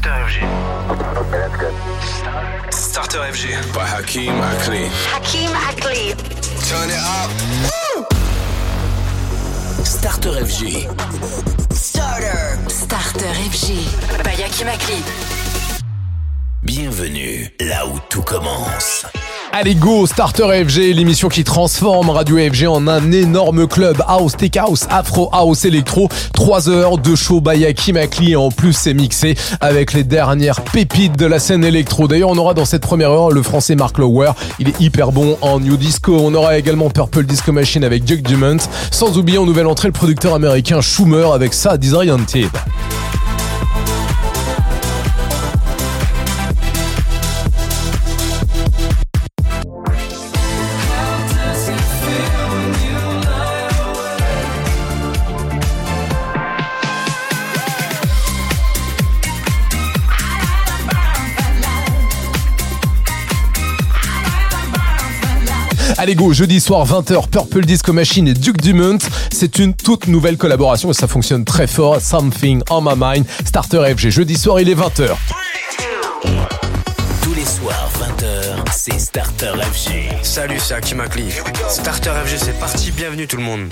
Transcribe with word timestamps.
Starter 0.00 0.24
FG. 0.24 0.40
Starter 2.72 3.20
FG. 3.32 3.44
By 3.74 3.84
Hakeem 3.84 4.32
Akli. 4.40 4.88
Hakeem 5.12 5.52
Ackley. 5.52 6.14
Turn 6.68 6.88
it 6.88 7.02
up. 7.04 7.30
Starter 9.84 10.40
FG. 10.40 10.88
Starter. 11.74 12.58
Starter 12.70 13.32
FG. 13.52 13.66
By 14.24 14.30
Hakim 14.40 14.68
Akli. 14.68 15.02
Bienvenue 16.62 17.48
là 17.60 17.86
où 17.86 17.98
tout 18.08 18.22
commence. 18.22 19.04
Allez 19.52 19.74
go, 19.74 20.06
Starter 20.06 20.64
FG, 20.64 20.94
l'émission 20.94 21.28
qui 21.28 21.42
transforme 21.42 22.10
Radio 22.10 22.38
FG 22.38 22.68
en 22.68 22.86
un 22.86 23.10
énorme 23.10 23.66
club 23.66 24.00
house, 24.06 24.36
tech 24.36 24.56
house, 24.56 24.86
afro 24.88 25.28
house, 25.32 25.64
électro. 25.64 26.08
3 26.34 26.68
heures 26.68 26.98
de 26.98 27.16
show 27.16 27.40
by 27.40 27.66
Hakim 27.66 27.96
Akli 27.96 28.32
et 28.32 28.36
en 28.36 28.50
plus 28.50 28.72
c'est 28.72 28.94
mixé 28.94 29.34
avec 29.60 29.92
les 29.92 30.04
dernières 30.04 30.60
pépites 30.60 31.18
de 31.18 31.26
la 31.26 31.40
scène 31.40 31.64
électro. 31.64 32.06
D'ailleurs 32.06 32.30
on 32.30 32.38
aura 32.38 32.54
dans 32.54 32.64
cette 32.64 32.82
première 32.82 33.10
heure 33.10 33.30
le 33.30 33.42
français 33.42 33.74
Mark 33.74 33.98
Lower, 33.98 34.30
il 34.60 34.68
est 34.68 34.80
hyper 34.80 35.10
bon 35.10 35.36
en 35.40 35.58
new 35.58 35.76
disco. 35.76 36.16
On 36.16 36.32
aura 36.34 36.56
également 36.56 36.88
Purple 36.88 37.24
Disco 37.24 37.50
Machine 37.50 37.82
avec 37.82 38.04
Duke 38.04 38.22
Dumont. 38.22 38.58
Sans 38.92 39.18
oublier 39.18 39.38
en 39.38 39.46
nouvelle 39.46 39.66
entrée 39.66 39.88
le 39.88 39.92
producteur 39.92 40.32
américain 40.32 40.80
Schumer 40.80 41.32
avec 41.32 41.54
sa 41.54 41.76
Disoriented. 41.76 42.50
Allez 66.02 66.14
go, 66.14 66.32
jeudi 66.32 66.60
soir 66.60 66.86
20h, 66.86 67.28
Purple 67.28 67.66
Disco 67.66 67.92
Machine 67.92 68.26
et 68.26 68.32
Duke 68.32 68.62
Dumont. 68.62 68.96
C'est 69.30 69.58
une 69.58 69.74
toute 69.74 70.06
nouvelle 70.06 70.38
collaboration 70.38 70.90
et 70.90 70.94
ça 70.94 71.06
fonctionne 71.06 71.44
très 71.44 71.66
fort. 71.66 72.00
Something 72.00 72.62
on 72.70 72.80
my 72.80 72.94
mind, 72.96 73.26
Starter 73.44 73.82
FG. 73.94 74.08
Jeudi 74.08 74.38
soir, 74.38 74.60
il 74.60 74.70
est 74.70 74.74
20h. 74.74 75.10
Tous 77.22 77.34
les 77.34 77.44
soirs, 77.44 77.90
20h, 78.00 78.72
c'est 78.72 78.98
Starter 78.98 79.52
FG. 79.60 79.90
Salut, 80.22 80.58
c'est 80.58 80.72
Hakim 80.72 81.00
Akli. 81.00 81.26
Starter 81.68 82.12
FG, 82.24 82.36
c'est 82.46 82.58
parti. 82.58 82.92
Bienvenue 82.92 83.26
tout 83.26 83.36
le 83.36 83.42
monde. 83.42 83.68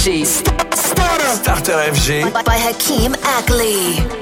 FG. 0.00 0.24
Starter 0.74 1.92
FG. 1.92 2.32
By, 2.32 2.42
by 2.42 2.56
Hakeem 2.56 3.14
Ackley. 3.22 4.19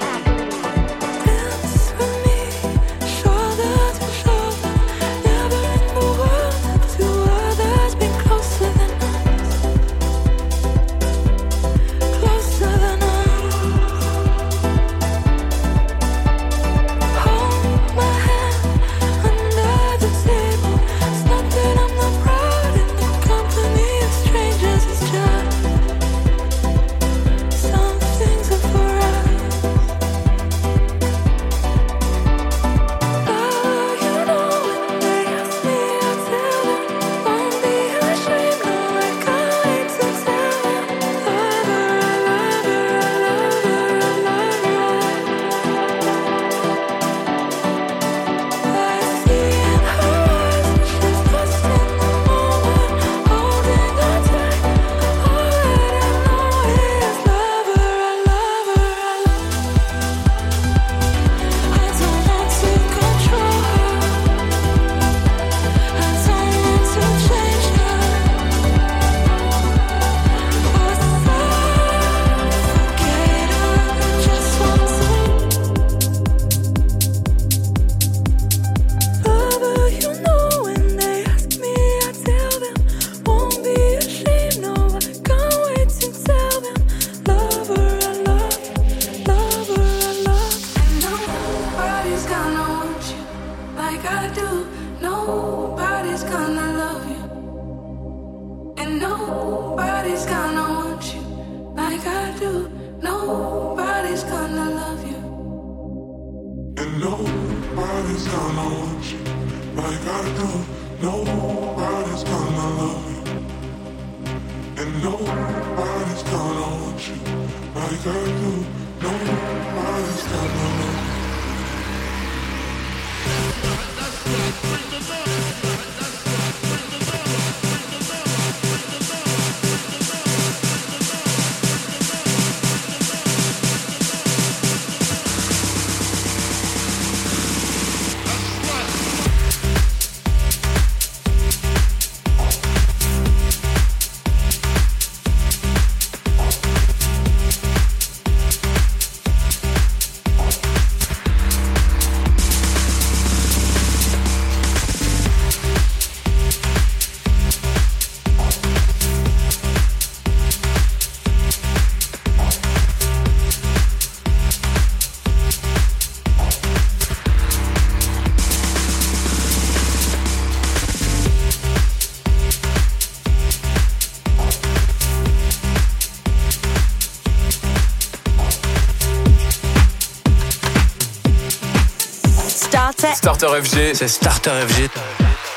Starter 183.39 183.63
FG. 183.63 183.95
C'est 183.95 184.09
Starter 184.09 184.51
FG. 184.67 184.91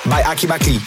By 0.06 0.22
Aki 0.24 0.45
Bakli. 0.45 0.80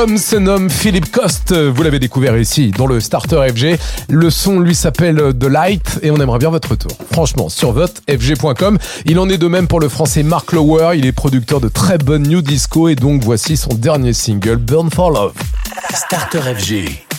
L'homme 0.00 0.16
se 0.16 0.36
nomme 0.36 0.70
Philippe 0.70 1.12
Coste. 1.12 1.52
Vous 1.52 1.82
l'avez 1.82 1.98
découvert 1.98 2.34
ici 2.38 2.70
dans 2.70 2.86
le 2.86 3.00
Starter 3.00 3.48
FG. 3.50 3.78
Le 4.08 4.30
son 4.30 4.58
lui 4.58 4.74
s'appelle 4.74 5.34
The 5.38 5.44
Light 5.44 5.98
et 6.02 6.10
on 6.10 6.16
aimerait 6.16 6.38
bien 6.38 6.48
votre 6.48 6.70
retour. 6.70 6.92
Franchement, 7.12 7.50
sur 7.50 7.72
votefg.com. 7.72 8.78
Il 9.04 9.18
en 9.18 9.28
est 9.28 9.36
de 9.36 9.46
même 9.46 9.68
pour 9.68 9.78
le 9.78 9.90
français 9.90 10.22
Mark 10.22 10.52
Lower. 10.52 10.96
Il 10.96 11.04
est 11.04 11.12
producteur 11.12 11.60
de 11.60 11.68
très 11.68 11.98
bonne 11.98 12.22
new 12.22 12.40
disco 12.40 12.88
et 12.88 12.94
donc 12.94 13.22
voici 13.22 13.58
son 13.58 13.74
dernier 13.74 14.14
single 14.14 14.56
Burn 14.56 14.88
for 14.88 15.10
Love. 15.10 15.34
Starter 15.92 16.40
FG. 16.56 17.09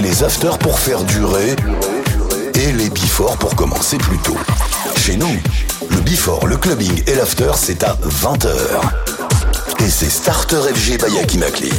les 0.00 0.24
afters 0.24 0.58
pour 0.58 0.78
faire 0.78 1.02
durer 1.04 1.54
et 2.54 2.72
les 2.72 2.88
before 2.90 3.36
pour 3.36 3.54
commencer 3.54 3.98
plus 3.98 4.18
tôt. 4.18 4.36
Chez 4.96 5.16
nous, 5.16 5.36
le 5.90 6.00
before, 6.00 6.46
le 6.46 6.56
clubbing 6.56 7.02
et 7.06 7.14
l'after, 7.14 7.52
c'est 7.56 7.82
à 7.84 7.98
20h. 8.02 8.48
Et 9.80 9.90
c'est 9.90 10.10
Starter 10.10 10.60
FG 10.74 10.98
by 11.04 11.38
Makli. 11.38 11.72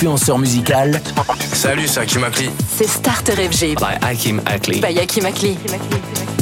influenceur 0.00 0.38
musical. 0.38 0.98
Salut, 1.52 1.86
c'est 1.86 2.00
Hakim 2.00 2.24
Akli. 2.24 2.48
C'est 2.74 2.88
Starter 2.88 3.34
FG. 3.34 3.74
By 3.74 3.98
Hakim 4.00 4.40
Akli. 4.46 4.80
By 4.80 4.98
Hakim 4.98 5.26
Akli. 5.26 5.58
Hakim 5.58 5.74
Akli. 5.74 6.39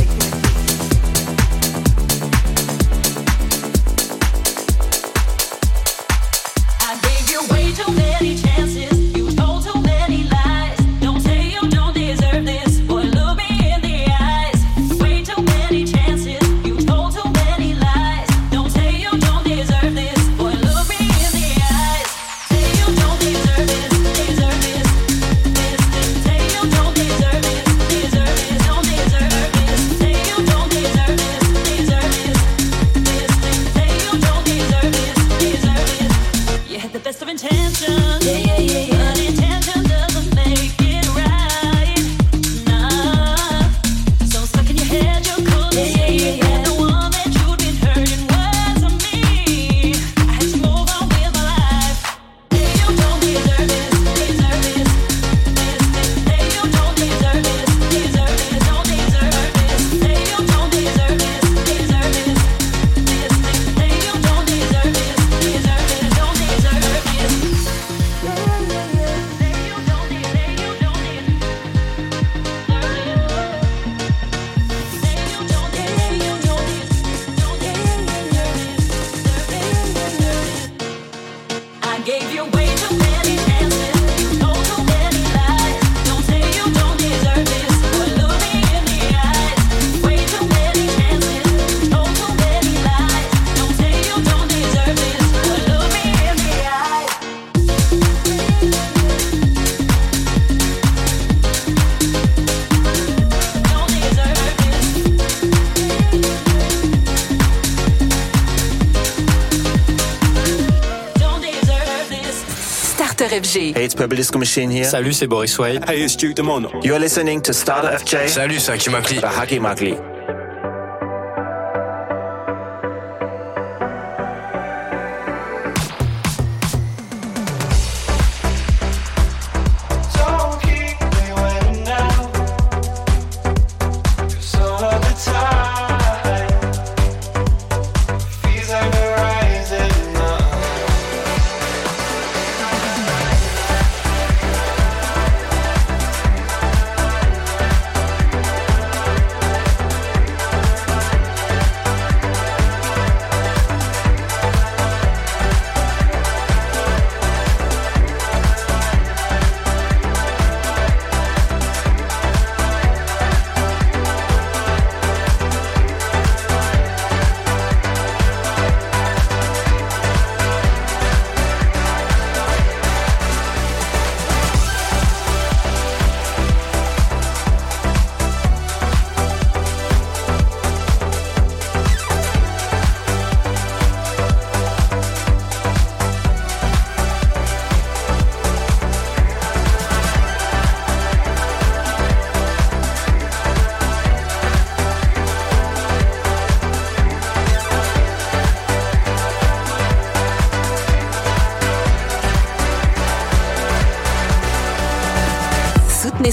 Disco 114.29 114.38
Machine 114.38 114.71
here. 114.71 114.85
Salut, 114.85 115.14
c'est 115.14 115.27
Boris 115.27 115.59
White. 115.59 115.88
Hey, 115.88 116.03
it's 116.05 116.14
Duke 116.14 116.35
Demono. 116.35 116.69
You're 116.85 116.99
listening 116.99 117.41
to 117.41 117.55
Starter 117.55 117.97
FJ. 117.97 118.29
Salut, 118.29 118.61
c'est 118.61 118.73
Akimakli. 118.73 119.21
Hakimagli. 119.23 119.97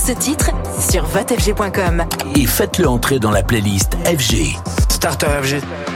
ce 0.06 0.12
titre 0.12 0.52
sur 0.80 1.04
votefg.com. 1.06 2.06
Et 2.36 2.46
faites-le 2.46 2.88
entrer 2.88 3.18
dans 3.18 3.32
la 3.32 3.42
playlist 3.42 3.96
FG. 4.06 4.56
Starter 4.90 5.26
FG. 5.42 5.95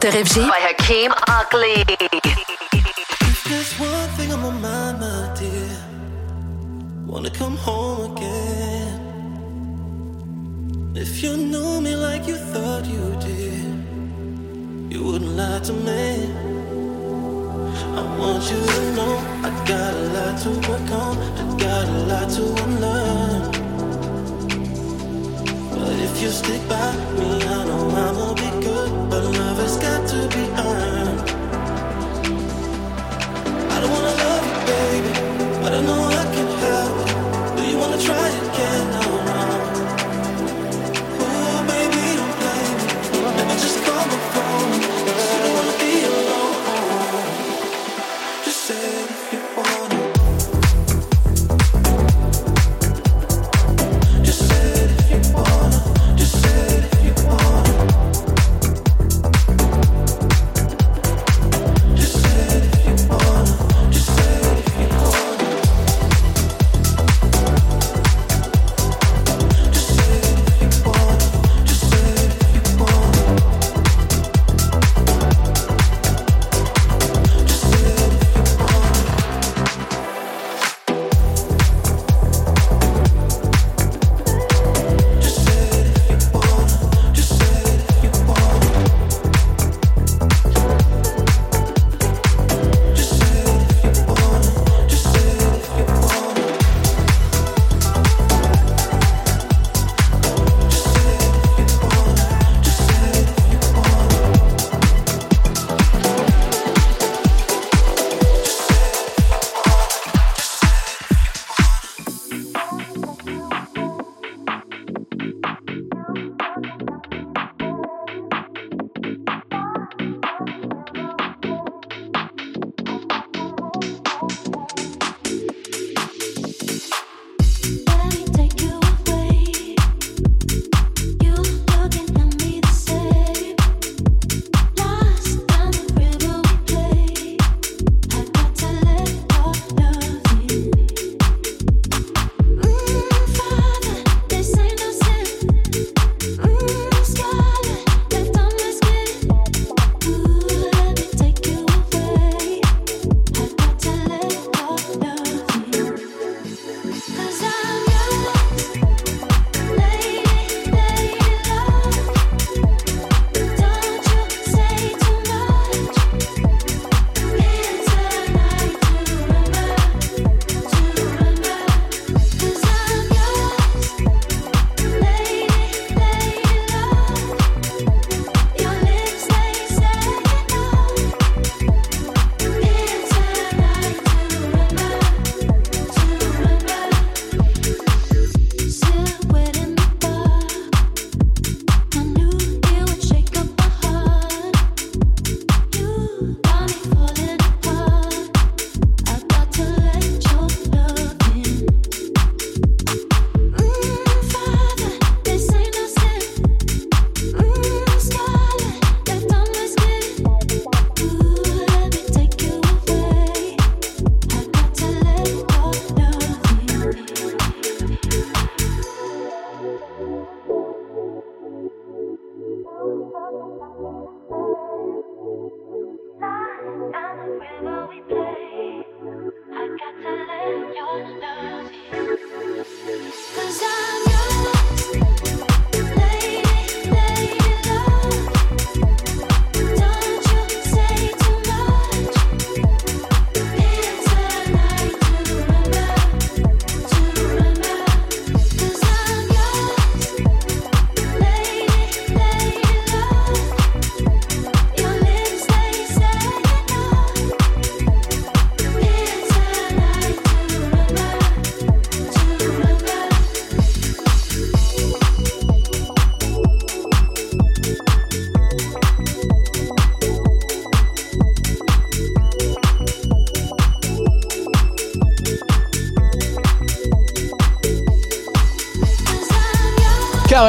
Starter 0.00 0.24
FG. 0.24 0.48
By 0.48 0.60
Hakeem. 0.60 1.12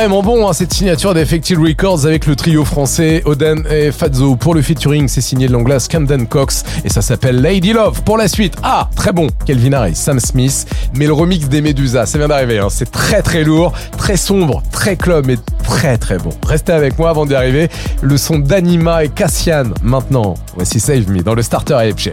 carrément 0.02 0.24
bon 0.24 0.50
hein, 0.50 0.54
cette 0.54 0.74
signature 0.74 1.14
d'Effective 1.14 1.62
Records 1.62 2.08
avec 2.08 2.26
le 2.26 2.36
trio 2.36 2.66
français 2.66 3.22
Oden 3.26 3.68
et 3.70 3.92
Fazzo. 3.92 4.36
Pour 4.36 4.56
le 4.56 4.64
featuring, 4.64 5.08
c'est 5.08 5.22
signé 5.22 5.46
de 5.46 5.54
l'anglaise 5.54 5.88
Camden 5.88 6.26
Cox 6.26 6.64
et 6.84 6.90
ça 6.90 7.04
s'appelle 7.04 7.40
Lady 7.40 7.72
Love. 7.72 8.02
Pour 8.02 8.18
la 8.18 8.28
suite, 8.28 8.56
ah, 8.64 8.90
très 8.96 9.12
bon, 9.12 9.28
Kelvin 9.46 9.74
Harris, 9.74 9.94
Sam 9.94 10.20
Smith, 10.20 10.66
mais 10.96 11.06
le 11.06 11.14
remix 11.14 11.48
des 11.48 11.62
Medusa, 11.62 12.08
ça 12.08 12.18
vient 12.18 12.30
d'arriver, 12.30 12.58
hein, 12.58 12.70
c'est 12.72 12.90
très 12.90 13.22
très 13.22 13.44
lourd, 13.44 13.74
très 13.96 14.18
sombre, 14.18 14.64
très 14.72 14.96
club 14.96 15.28
mais 15.28 15.36
très 15.64 16.00
très 16.00 16.18
bon. 16.18 16.32
Restez 16.48 16.74
avec 16.74 16.98
moi 16.98 17.12
avant 17.12 17.28
d'y 17.28 17.36
arriver, 17.36 17.70
le 18.02 18.18
son 18.18 18.40
d'Anima 18.40 19.04
et 19.04 19.10
Cassian 19.10 19.66
maintenant. 19.84 20.34
Voici 20.56 20.80
Save 20.80 21.12
Me 21.12 21.22
dans 21.22 21.36
le 21.36 21.44
starter 21.44 21.76
à 21.76 21.86
Epche. 21.86 22.10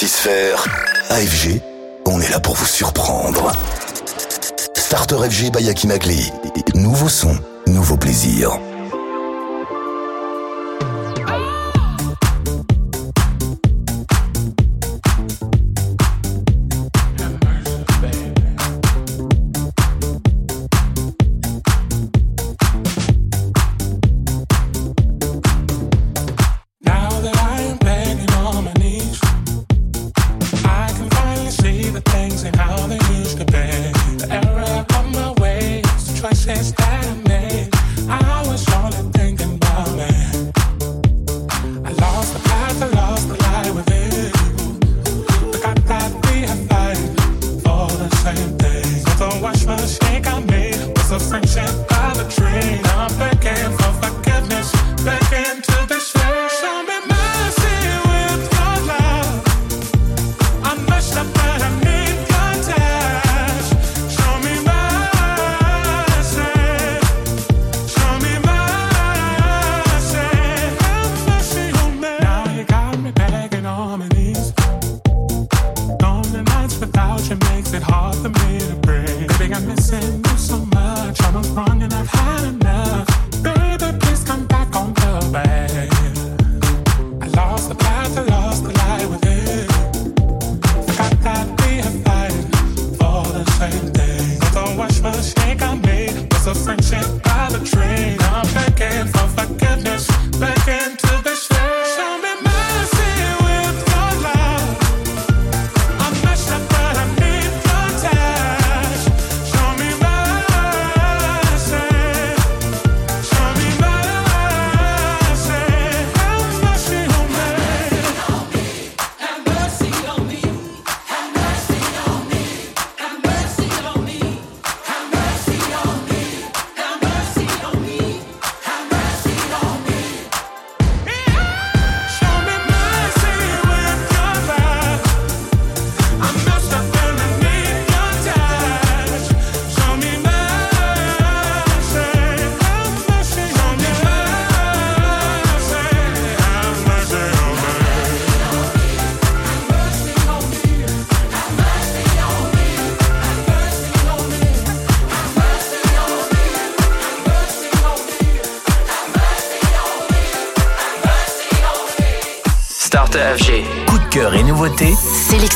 satisfaire 0.00 0.64
AFG, 1.10 1.60
on 2.06 2.22
est 2.22 2.30
là 2.30 2.40
pour 2.40 2.54
vous 2.54 2.64
surprendre. 2.64 3.52
Starter 4.74 5.16
FG 5.28 5.52
by 5.52 5.68
Aki 5.68 5.88
Magli. 5.88 6.32
Nouveau 6.74 7.10
son, 7.10 7.36
nouveau 7.66 7.98
plaisir. 7.98 8.58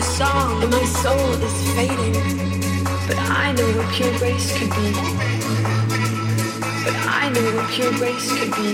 our 0.00 0.06
song, 0.06 0.70
my 0.70 0.84
soul 0.84 1.32
is 1.44 1.74
fading. 1.74 2.14
But 3.06 3.18
I 3.18 3.52
know 3.52 3.68
what 3.76 3.92
pure 3.92 4.16
grace 4.18 4.58
could 4.58 4.70
be. 4.70 4.92
But 6.84 6.96
I 7.06 7.30
know 7.34 7.56
what 7.56 7.70
pure 7.70 7.92
grace 7.92 8.28
could 8.38 8.54
be. 8.56 8.70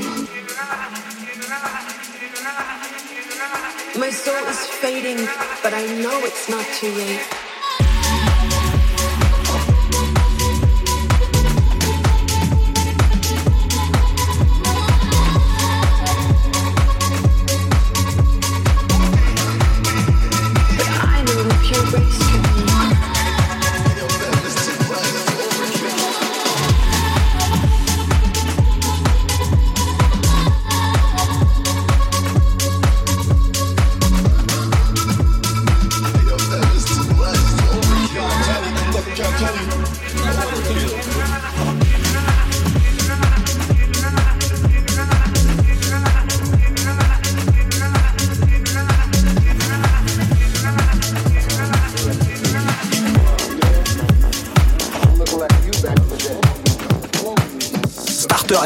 My 3.98 4.10
soul 4.10 4.44
is 4.46 4.66
fading, 4.66 5.26
but 5.62 5.72
I 5.74 5.84
know 6.02 6.16
it's 6.22 6.48
not 6.48 6.64
too 6.78 6.92
late. 6.92 7.45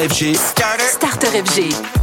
FG. 0.01 0.35
Starter 0.35 1.29
FG. 1.45 2.00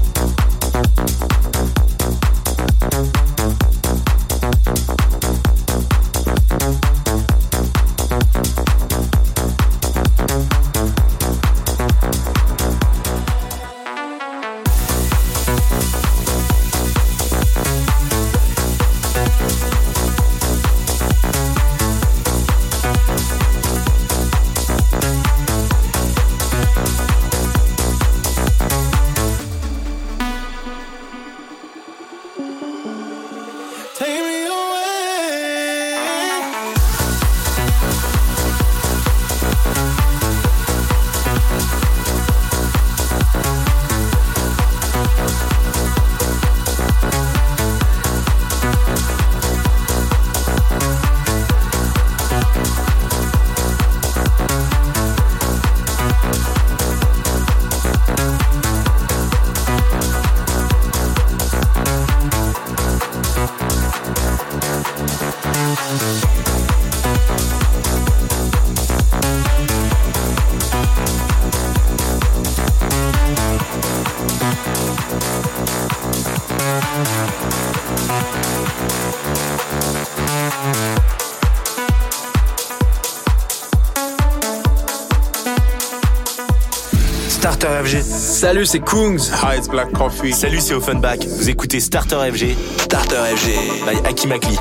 FG. 87.83 88.01
Salut, 88.01 88.65
c'est 88.65 88.79
Kungs. 88.79 89.19
Hi, 89.43 89.57
it's 89.57 89.67
Black 89.67 89.91
Coffee. 89.91 90.33
Salut, 90.33 90.59
c'est 90.59 90.73
Offenbach. 90.73 91.19
Vous 91.37 91.49
écoutez 91.49 91.79
Starter 91.79 92.17
FG. 92.31 92.55
Starter 92.79 93.15
FG. 93.35 93.85
By 93.85 94.07
Hakim 94.07 94.31
Akli. 94.31 94.57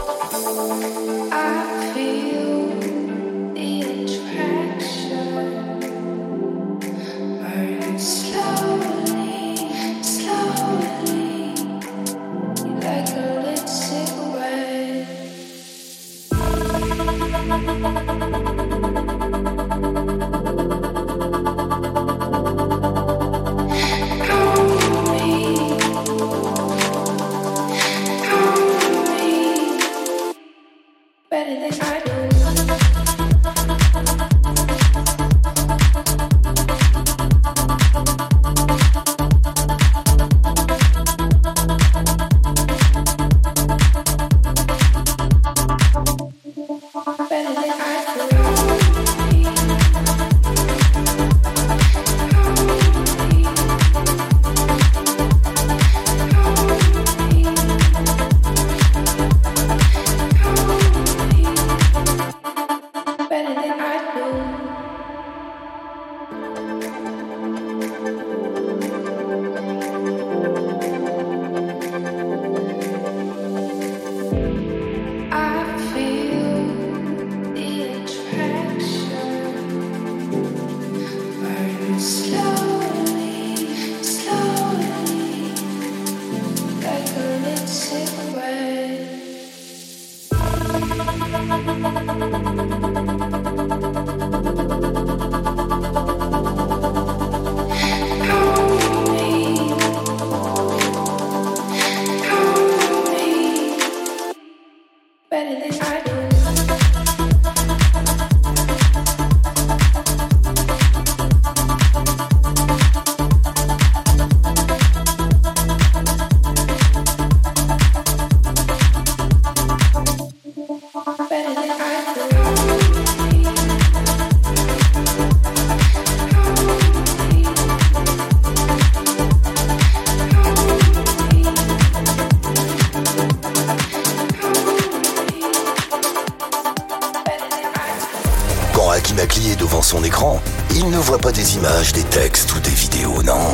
Quand 139.06 139.12
Hakim 139.12 139.24
Akli 139.24 139.50
est 139.52 139.60
devant 139.60 139.82
son 139.82 140.02
écran, 140.02 140.42
il 140.74 140.90
ne 140.90 140.98
voit 140.98 141.18
pas 141.18 141.30
des 141.30 141.54
images, 141.54 141.92
des 141.92 142.02
textes 142.02 142.52
ou 142.56 142.58
des 142.58 142.70
vidéos, 142.70 143.22
non. 143.22 143.52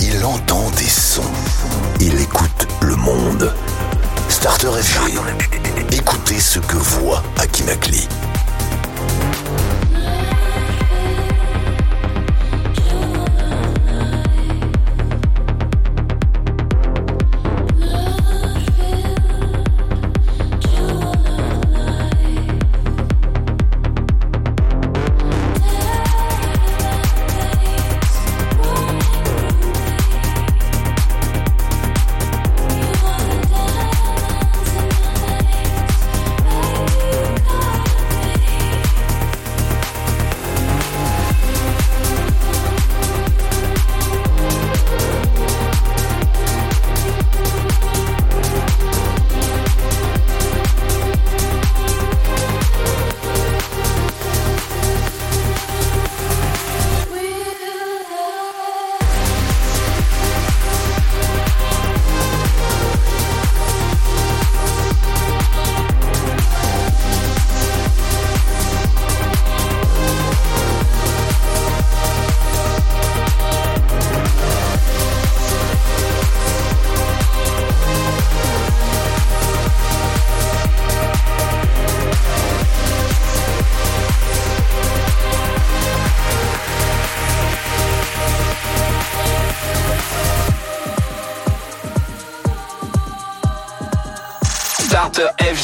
Il 0.00 0.24
entend 0.24 0.68
des 0.70 0.88
sons. 0.88 1.22
Il 2.00 2.20
écoute 2.20 2.66
le 2.82 2.96
monde. 2.96 3.54
Starter 4.28 4.66
FG. 4.66 5.16
Écoutez 5.92 6.40
ce 6.40 6.58
que 6.58 6.76
voit 6.76 7.22
Hakim 7.38 7.68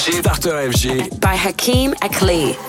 FG. 0.06 1.20
By 1.20 1.36
Hakeem 1.36 1.92
Akli. 2.00 2.65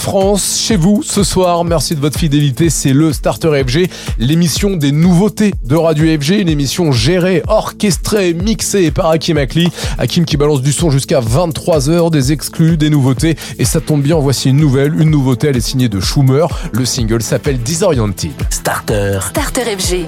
France, 0.00 0.58
chez 0.58 0.76
vous, 0.76 1.02
ce 1.04 1.22
soir. 1.22 1.62
Merci 1.62 1.94
de 1.94 2.00
votre 2.00 2.18
fidélité. 2.18 2.70
C'est 2.70 2.94
le 2.94 3.12
Starter 3.12 3.62
FG, 3.62 3.90
l'émission 4.18 4.76
des 4.78 4.92
nouveautés 4.92 5.52
de 5.62 5.76
Radio 5.76 6.06
FG, 6.18 6.40
une 6.40 6.48
émission 6.48 6.90
gérée, 6.90 7.42
orchestrée, 7.48 8.32
mixée 8.32 8.90
par 8.92 9.10
Hakim 9.10 9.36
Akli. 9.36 9.68
Hakim 9.98 10.24
qui 10.24 10.38
balance 10.38 10.62
du 10.62 10.72
son 10.72 10.90
jusqu'à 10.90 11.20
23h, 11.20 12.10
des 12.10 12.32
exclus, 12.32 12.78
des 12.78 12.88
nouveautés. 12.88 13.36
Et 13.58 13.66
ça 13.66 13.80
tombe 13.80 14.00
bien, 14.00 14.16
voici 14.16 14.48
une 14.48 14.56
nouvelle. 14.56 14.98
Une 14.98 15.10
nouveauté, 15.10 15.48
elle 15.48 15.58
est 15.58 15.60
signée 15.60 15.90
de 15.90 16.00
Schumer. 16.00 16.46
Le 16.72 16.86
single 16.86 17.20
s'appelle 17.20 17.58
Disoriented. 17.58 18.32
Starter. 18.48 19.18
Starter 19.28 19.76
FG. 19.76 20.06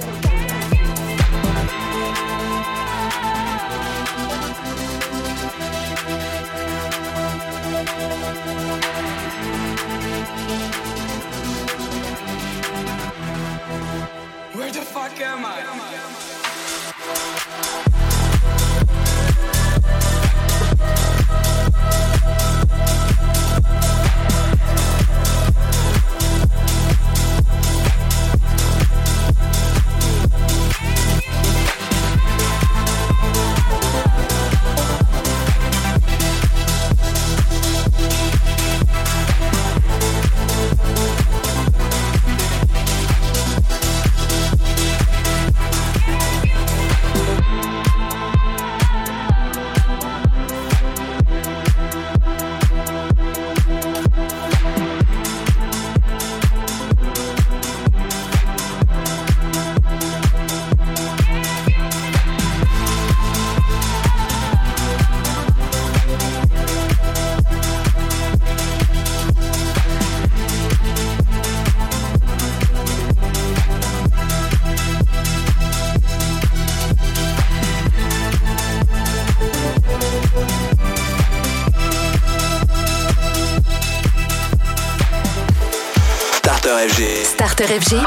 FG. 87.79 88.05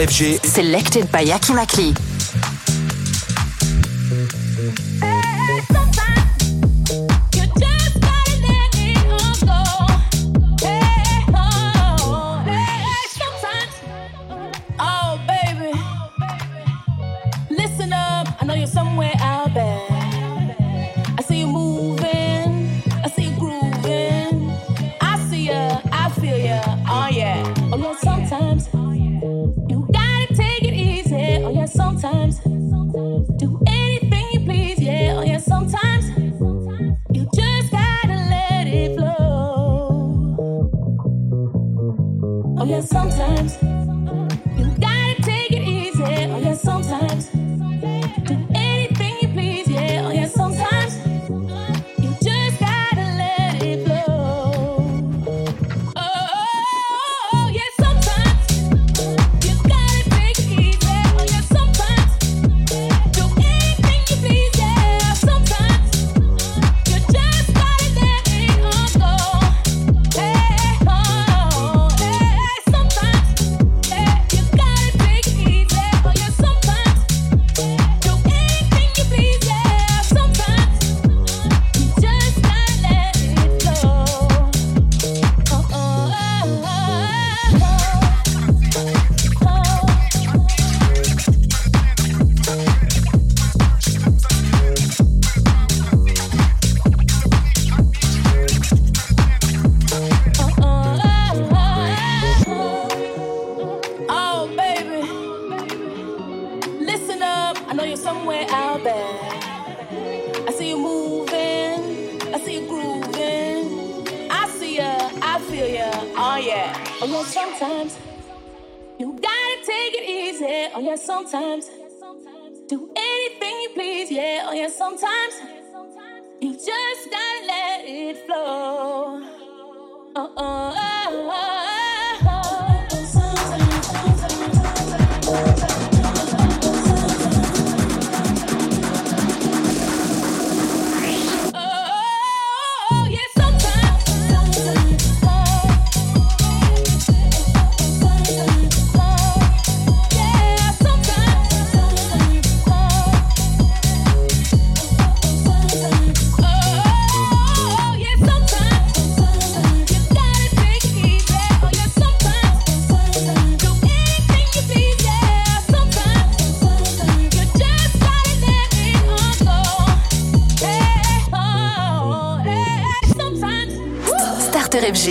FG. 0.00 0.40
Selected 0.46 1.12
by 1.12 1.22
Yaki 1.24 1.52
Makli. 1.54 2.19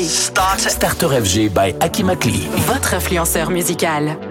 Starter 0.08 1.12
FG 1.12 1.50
by 1.50 1.76
Akimakli. 1.80 2.47
Votre 2.68 2.93
influenceur 2.93 3.50
musical. 3.50 4.28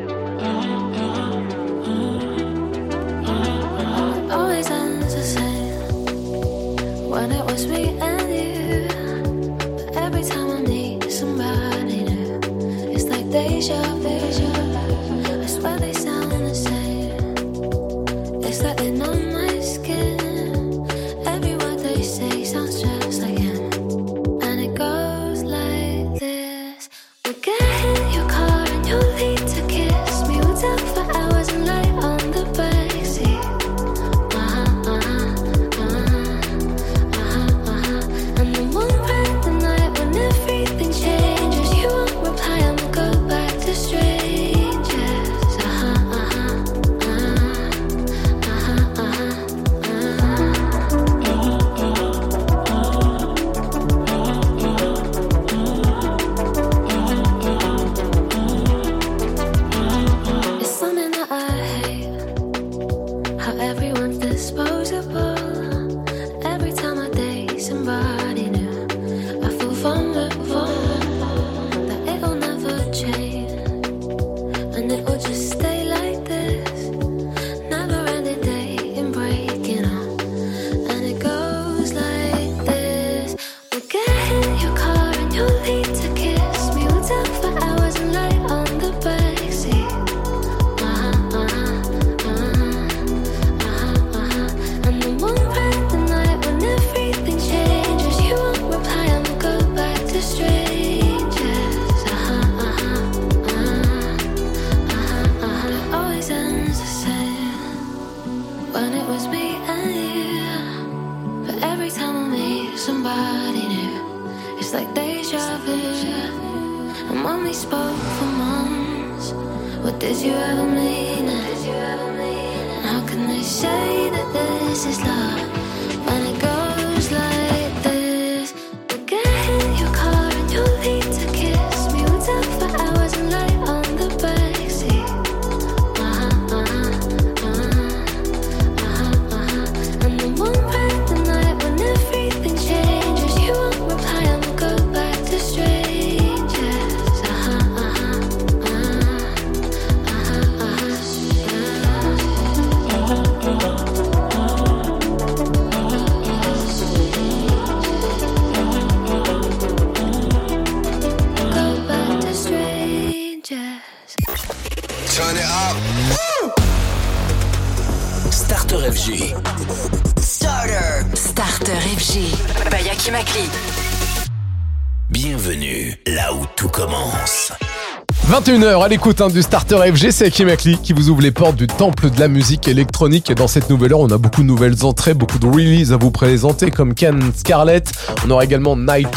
21h 178.49 178.83
à 178.83 178.89
l'écoute 178.89 179.21
hein, 179.21 179.29
du 179.29 179.43
Starter 179.43 179.77
FG, 179.93 180.11
c'est 180.11 180.25
Hakim 180.25 180.49
Akli 180.49 180.79
qui 180.79 180.95
vous 180.95 181.11
ouvre 181.11 181.21
les 181.21 181.33
portes 181.33 181.57
du 181.57 181.67
temple 181.67 182.09
de 182.09 182.19
la 182.19 182.29
musique 182.29 182.67
électronique. 182.67 183.29
Et 183.31 183.35
dans 183.35 183.47
cette 183.47 183.69
nouvelle 183.69 183.93
heure, 183.93 184.01
on 184.01 184.11
a 184.11 184.17
beaucoup 184.17 184.41
de 184.41 184.47
nouvelles 184.47 184.87
entrées, 184.87 185.13
beaucoup 185.13 185.39
de 185.39 185.47
releases 185.47 185.93
à 185.93 185.99
vous 185.99 186.11
présenter, 186.11 186.71
comme 186.71 186.95
Ken 186.95 187.21
Scarlett. 187.37 187.93
On 188.25 188.31
aura 188.31 188.45
également 188.45 188.75
Night 188.75 189.09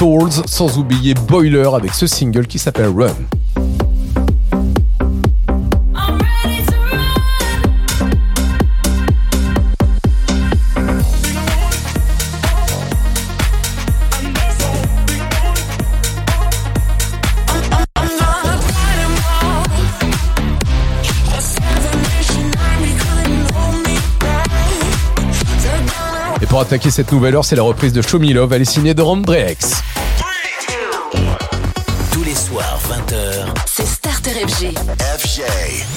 sans 0.48 0.78
oublier 0.78 1.14
Boiler 1.14 1.70
avec 1.74 1.94
ce 1.94 2.08
single 2.08 2.46
qui 2.46 2.60
s'appelle 2.60 2.90
Run. 2.94 3.16
pour 26.62 26.68
attaquer 26.68 26.92
cette 26.92 27.12
nouvelle 27.12 27.36
heure, 27.36 27.44
c'est 27.44 27.56
la 27.56 27.64
reprise 27.64 27.92
de 27.92 28.04
Show 28.04 28.20
Me 28.20 28.32
Love, 28.34 28.54
elle 28.54 28.62
est 28.62 28.66
signée 28.66 28.94
de 28.94 29.02
Randrex. 29.02 29.82
Tous 32.12 32.24
les 32.24 32.36
soirs, 32.36 32.80
20h, 32.88 33.48
c'est 33.66 33.88
Starter 33.88 34.32
FG. 34.32 34.76
FG. 35.18 35.91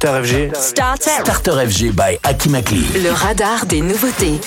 Starter 0.00 0.24
FG. 0.24 0.54
Starter. 0.54 1.68
FG 1.68 1.92
by 1.92 2.18
Akimakli. 2.22 2.86
Le 3.02 3.12
radar 3.12 3.66
des 3.66 3.82
nouveautés. 3.82 4.40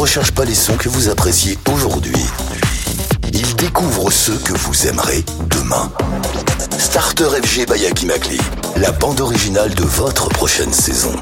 recherche 0.00 0.30
pas 0.30 0.46
les 0.46 0.54
sons 0.54 0.78
que 0.78 0.88
vous 0.88 1.10
appréciez 1.10 1.58
aujourd'hui. 1.70 2.24
Il 3.34 3.54
découvre 3.56 4.10
ceux 4.10 4.38
que 4.38 4.54
vous 4.54 4.86
aimerez 4.86 5.22
demain. 5.50 5.92
Starter 6.78 7.28
FG 7.42 7.70
by 7.70 7.84
Aki 7.84 8.06
Makli, 8.06 8.40
la 8.76 8.92
bande 8.92 9.20
originale 9.20 9.74
de 9.74 9.84
votre 9.84 10.30
prochaine 10.30 10.72
saison. 10.72 11.12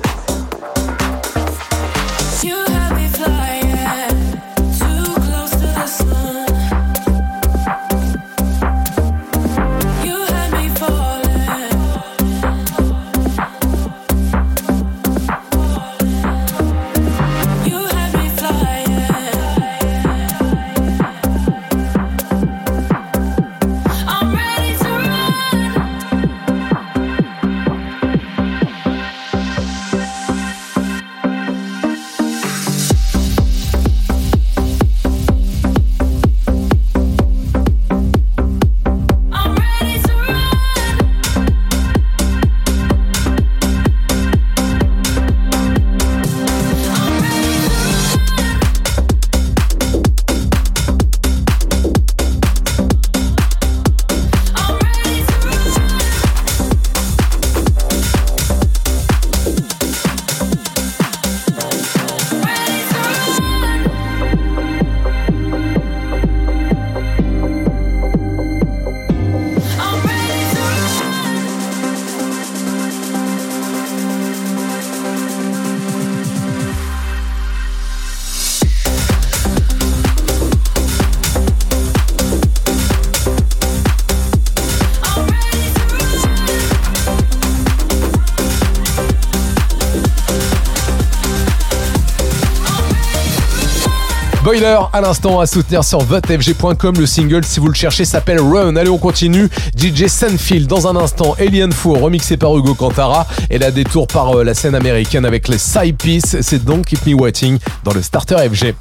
Boiler 94.49 94.79
à 94.95 95.03
l'instant 95.03 95.41
à 95.41 95.47
soutenir 95.47 95.85
sur 95.85 95.99
votefg.com. 95.99 96.95
Le 96.99 97.05
single, 97.05 97.45
si 97.45 97.61
vous 97.61 97.69
le 97.69 97.75
cherchez, 97.75 98.07
s'appelle 98.07 98.41
Run. 98.41 98.77
Allez, 98.77 98.89
on 98.89 98.97
continue. 98.97 99.51
DJ 99.77 100.07
Senfield 100.07 100.67
dans 100.67 100.89
un 100.89 100.97
instant. 100.97 101.37
Alien 101.39 101.71
Four 101.71 102.01
remixé 102.01 102.39
par 102.39 102.57
Hugo 102.57 102.73
Cantara 102.75 103.27
et 103.51 103.59
la 103.59 103.71
détour 103.71 104.07
par 104.07 104.39
euh, 104.39 104.45
la 104.45 104.55
scène 104.55 104.75
américaine 104.75 105.27
avec 105.27 105.49
les 105.49 105.59
side 105.59 105.99
pieces. 105.99 106.41
C'est 106.41 106.65
donc 106.65 106.87
Keep 106.87 107.05
Me 107.05 107.13
Waiting 107.13 107.59
dans 107.85 107.93
le 107.93 108.01
Starter 108.01 108.37
FG. 108.37 108.75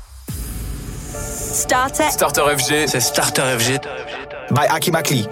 Starter, 1.52 2.12
Starter 2.12 2.44
FG, 2.58 2.88
c'est 2.88 3.02
Starter 3.02 3.44
FG 3.60 3.82
by 4.52 4.68
Aki 4.70 4.92
Bakli. 4.92 5.28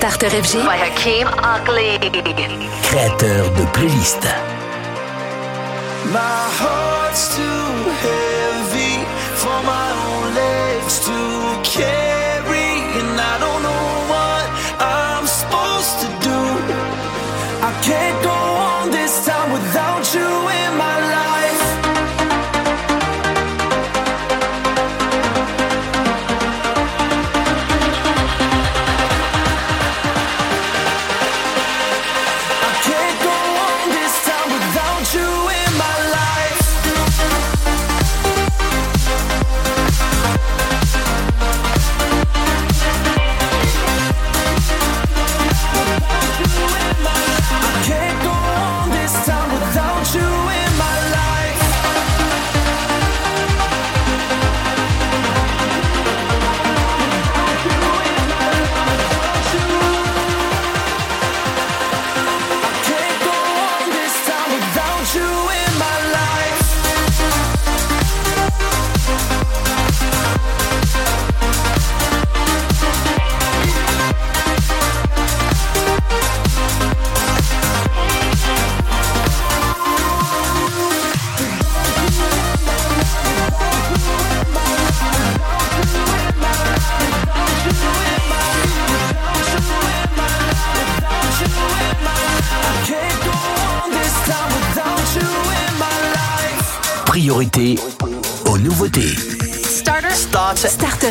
Starter 0.00 0.30
FG 0.30 0.56
Créateur 2.82 3.50
de 3.50 3.64
playlist. 3.74 4.26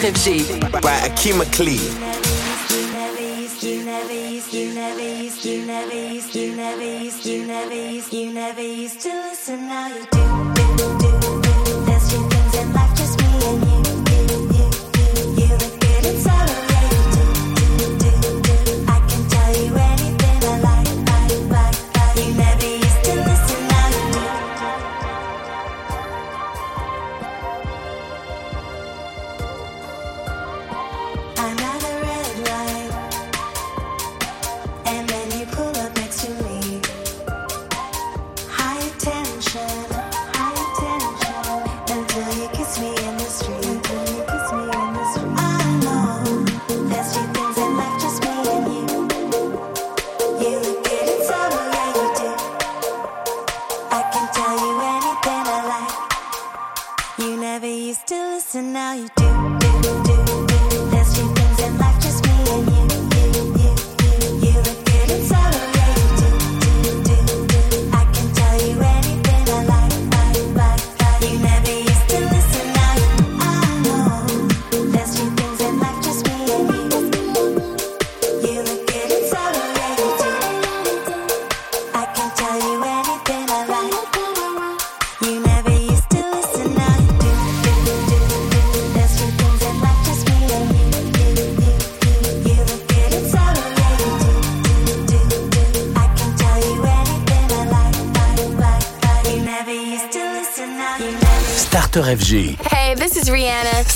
Energy 0.10 0.41
by 0.81 0.98
Akima 1.06 1.45
Klee. 1.53 2.09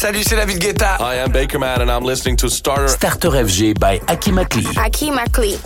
Salut, 0.04 0.22
c'est 0.28 0.36
David 0.36 0.60
Guetta. 0.60 0.98
I 1.00 1.20
am 1.20 1.32
Bakerman 1.32 1.80
and 1.80 1.90
I'm 1.90 2.04
listening 2.04 2.36
to 2.36 2.50
Starter. 2.50 2.90
Starter 2.90 3.30
FG 3.30 3.80
by 3.80 4.00
Akimakli. 4.10 4.66
Akimakli. 4.76 5.58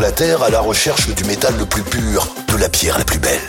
la 0.00 0.12
Terre 0.12 0.42
à 0.42 0.50
la 0.50 0.60
recherche 0.60 1.08
du 1.08 1.24
métal 1.24 1.54
le 1.58 1.64
plus 1.64 1.82
pur, 1.82 2.26
de 2.48 2.56
la 2.56 2.68
pierre 2.68 2.98
la 2.98 3.04
plus 3.04 3.18
belle. 3.18 3.40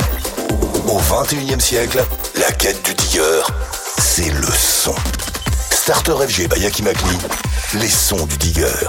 Au 0.88 1.00
XXIe 1.00 1.60
siècle, 1.60 2.04
la 2.40 2.52
quête 2.54 2.84
du 2.86 2.94
digger, 2.94 3.42
c'est 3.98 4.30
le 4.30 4.48
son. 4.48 4.96
Starter 5.72 6.14
FG 6.28 6.48
by 6.48 6.62
Yaki 6.62 6.84
Makli, 6.84 7.18
les 7.74 7.90
sons 7.90 8.26
du 8.28 8.38
digger. 8.38 8.88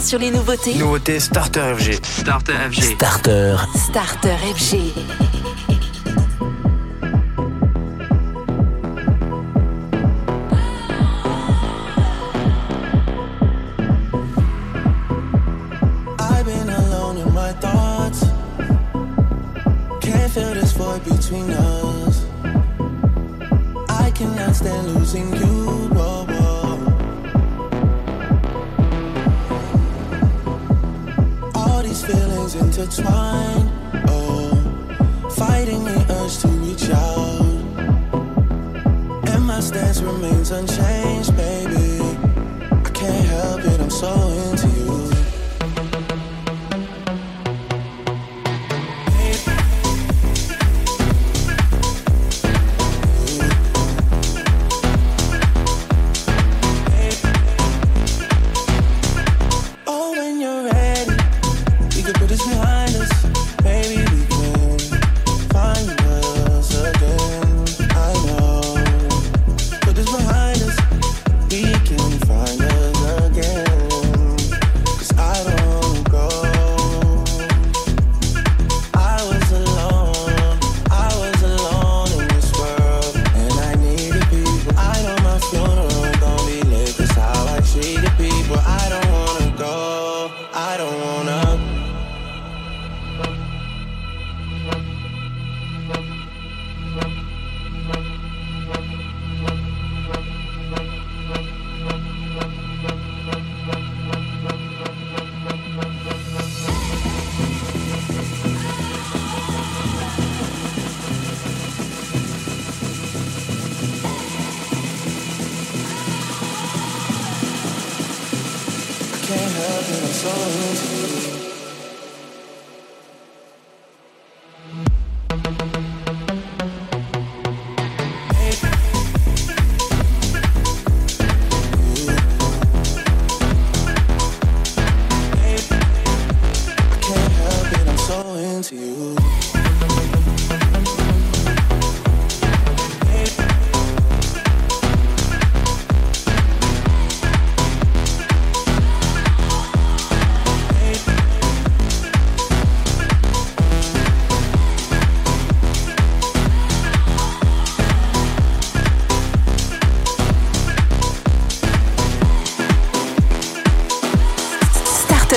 sur 0.00 0.18
les 0.18 0.30
nouveautés. 0.30 0.74
Nouveauté 0.74 1.18
Starter 1.18 1.74
FG. 1.78 2.04
Starter 2.04 2.52
FG. 2.70 2.82
Starter. 2.94 3.56
Starter 3.74 4.36
FG. 4.54 5.27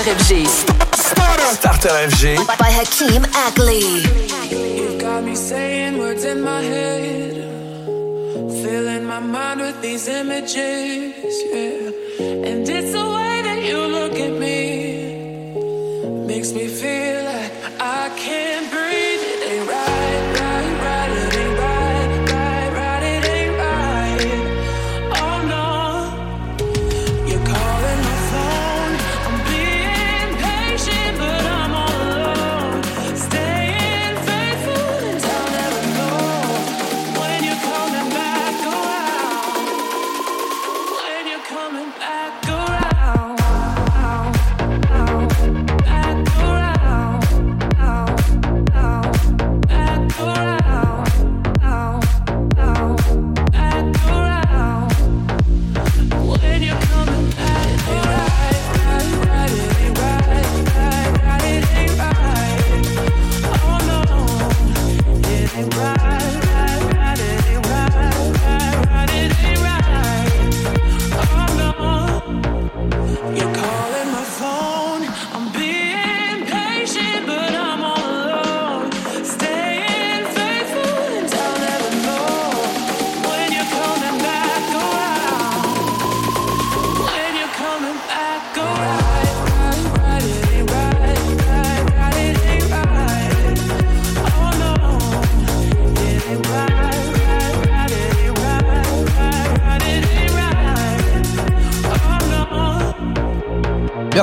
Starter 0.02 0.20
FG. 0.24 0.48
Starter. 0.96 1.44
Starter 1.44 1.90
FG. 2.10 2.48
By, 2.48 2.56
by 2.56 2.72
Hakeem 2.72 3.24
Ackley. 3.36 4.02
You've 4.50 5.00
got 5.00 5.24
me 5.24 5.36
saying 5.36 6.00
words 6.00 6.24
in 6.24 6.42
my 6.42 6.64
head. 6.64 7.36
Filling 8.64 9.06
my 9.06 9.20
mind 9.20 9.60
with 9.60 9.80
these 9.84 10.08
images. 10.08 11.44
Yeah. 11.54 11.81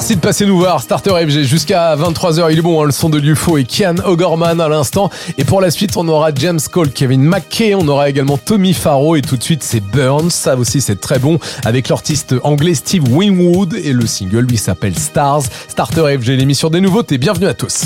Merci 0.09 0.21
de 0.21 0.27
passer 0.27 0.47
nous 0.47 0.57
voir. 0.57 0.81
Starter 0.81 1.11
FG 1.11 1.43
jusqu'à 1.43 1.95
23h. 1.95 2.51
Il 2.51 2.59
est 2.59 2.63
bon, 2.63 2.81
hein, 2.81 2.87
le 2.87 2.93
son 2.93 3.11
de 3.11 3.19
l'UFO 3.19 3.59
et 3.59 3.65
Kian 3.65 3.97
O'Gorman 4.07 4.59
à 4.59 4.67
l'instant. 4.67 5.11
Et 5.37 5.45
pour 5.45 5.61
la 5.61 5.71
suite, 5.71 5.99
on 5.99 6.09
aura 6.09 6.31
James 6.35 6.61
Cole, 6.73 6.93
Kevin 6.93 7.21
McKay, 7.21 7.75
on 7.75 7.87
aura 7.89 8.09
également 8.09 8.39
Tommy 8.39 8.73
Farrow 8.73 9.17
et 9.17 9.21
tout 9.21 9.37
de 9.37 9.43
suite, 9.43 9.63
c'est 9.63 9.81
Burns. 9.81 10.31
Ça 10.31 10.57
aussi, 10.57 10.81
c'est 10.81 10.99
très 10.99 11.19
bon 11.19 11.39
avec 11.63 11.91
l'artiste 11.91 12.35
anglais 12.43 12.73
Steve 12.73 13.05
Wingwood 13.13 13.75
et 13.75 13.93
le 13.93 14.07
single 14.07 14.47
lui 14.47 14.57
s'appelle 14.57 14.99
Stars. 14.99 15.43
Starter 15.69 16.17
FG, 16.19 16.29
l'émission 16.29 16.71
des 16.71 16.81
nouveautés. 16.81 17.19
Bienvenue 17.19 17.47
à 17.47 17.53
tous. 17.53 17.83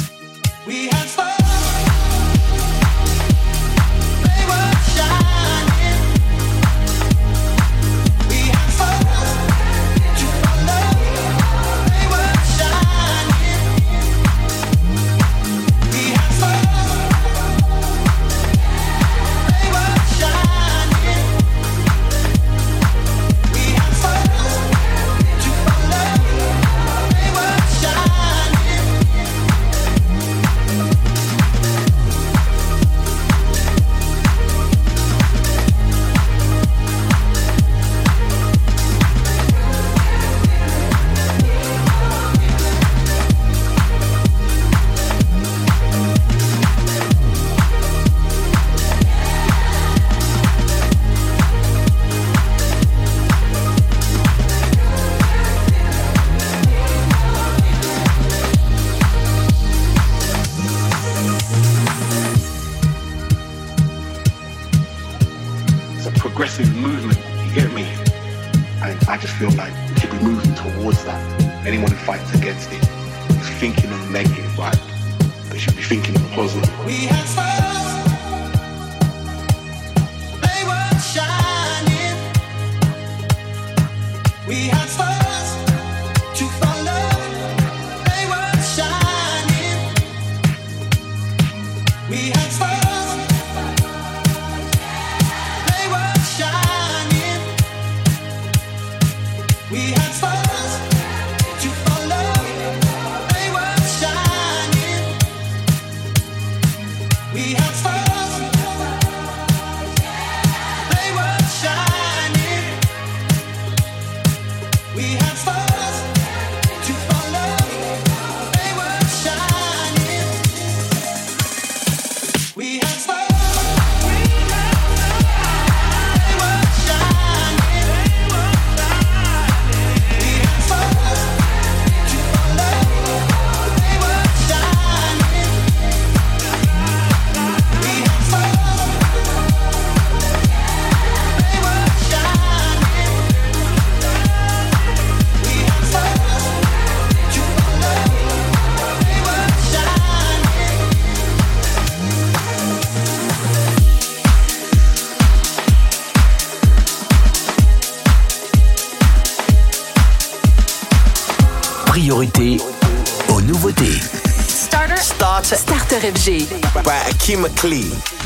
By 166.83 166.99
Akima 167.11 167.49
Klee. 167.51 168.22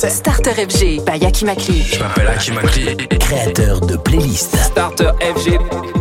français. 0.00 0.10
Starter 0.10 0.54
FG, 0.54 1.04
by 1.04 1.24
Akimakli. 1.24 1.82
Je 1.82 1.98
m'appelle 1.98 2.28
Akimakli. 2.28 2.96
Créateur 3.18 3.80
de 3.80 3.96
playlists. 3.96 4.56
Starter 4.56 5.10
FG. 5.20 5.99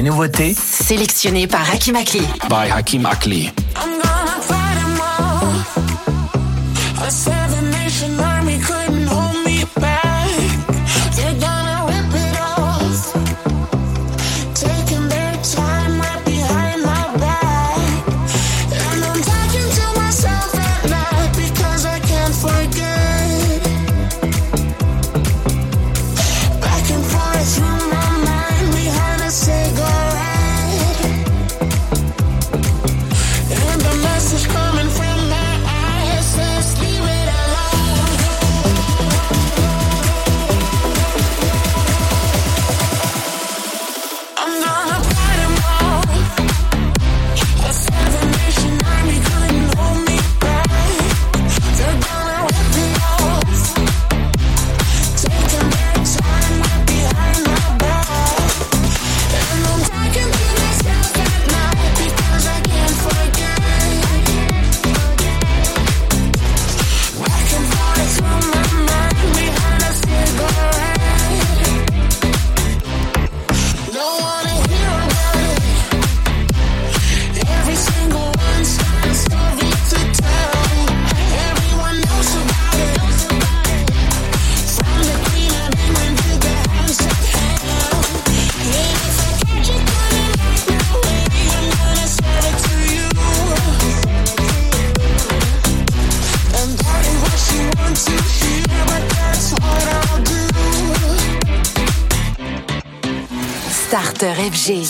et 0.00 0.02
nouveautés 0.02 0.54
sélectionnées 0.54 1.46
par 1.46 1.60
Hakim 1.70 1.94
Akli. 1.94 2.22
By 2.48 2.70
Hakim 2.70 3.04
Akli. 3.04 3.50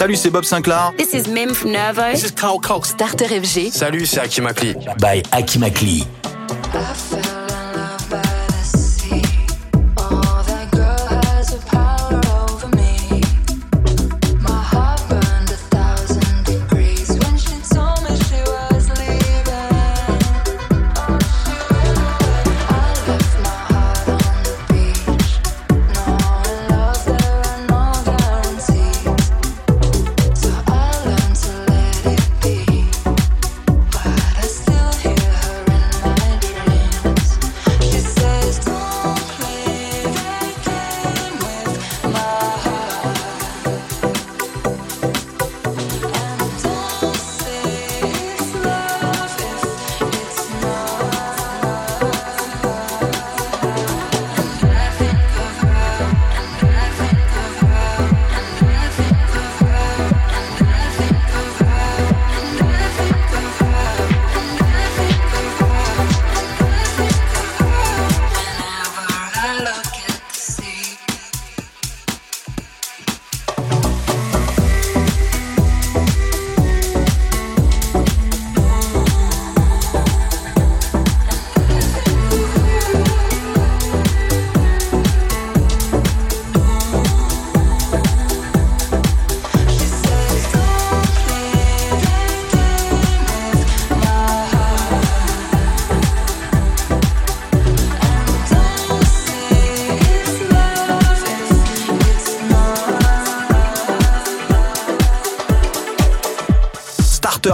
Salut, 0.00 0.16
c'est 0.16 0.30
Bob 0.30 0.44
Sinclair. 0.44 0.94
This 0.96 1.12
is 1.12 1.28
Mim 1.30 1.52
from 1.52 1.72
Nervo. 1.72 2.10
This 2.10 2.24
is 2.24 2.30
Carl 2.30 2.58
Cox. 2.58 2.88
Starter 2.88 3.26
FG. 3.26 3.70
Salut, 3.70 4.06
c'est 4.06 4.20
Akimakli. 4.20 4.74
By 4.98 5.20
Akimakli. 5.30 6.06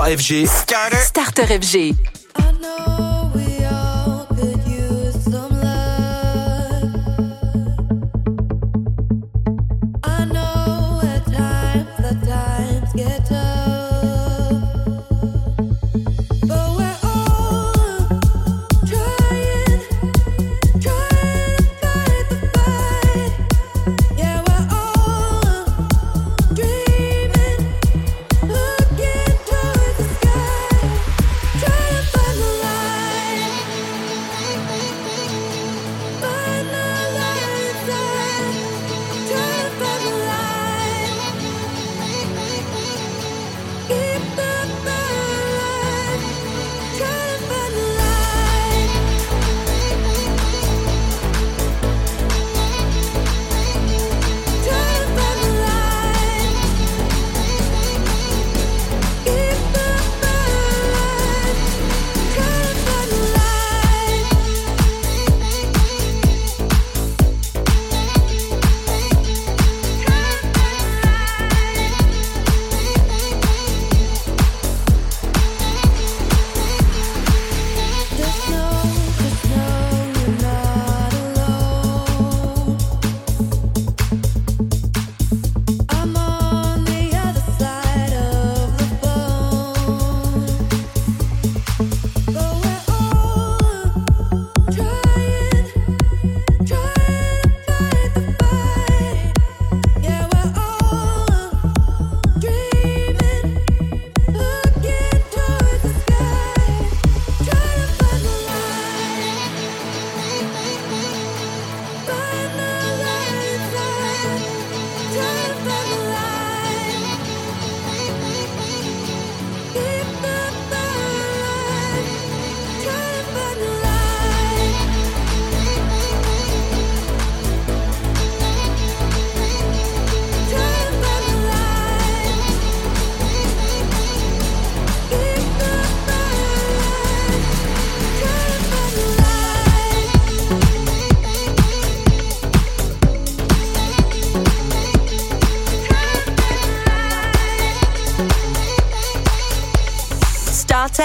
FG. 0.07 0.47
Starter. 0.47 0.99
Starter 1.03 1.47
FG. 1.51 2.16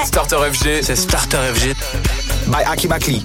Starter. 0.05 0.51
FG. 0.51 0.81
C'est 0.83 0.95
Starter 0.95 1.39
FG. 1.53 1.75
By 2.47 2.63
Aki 2.65 2.87
Makli. 2.87 3.23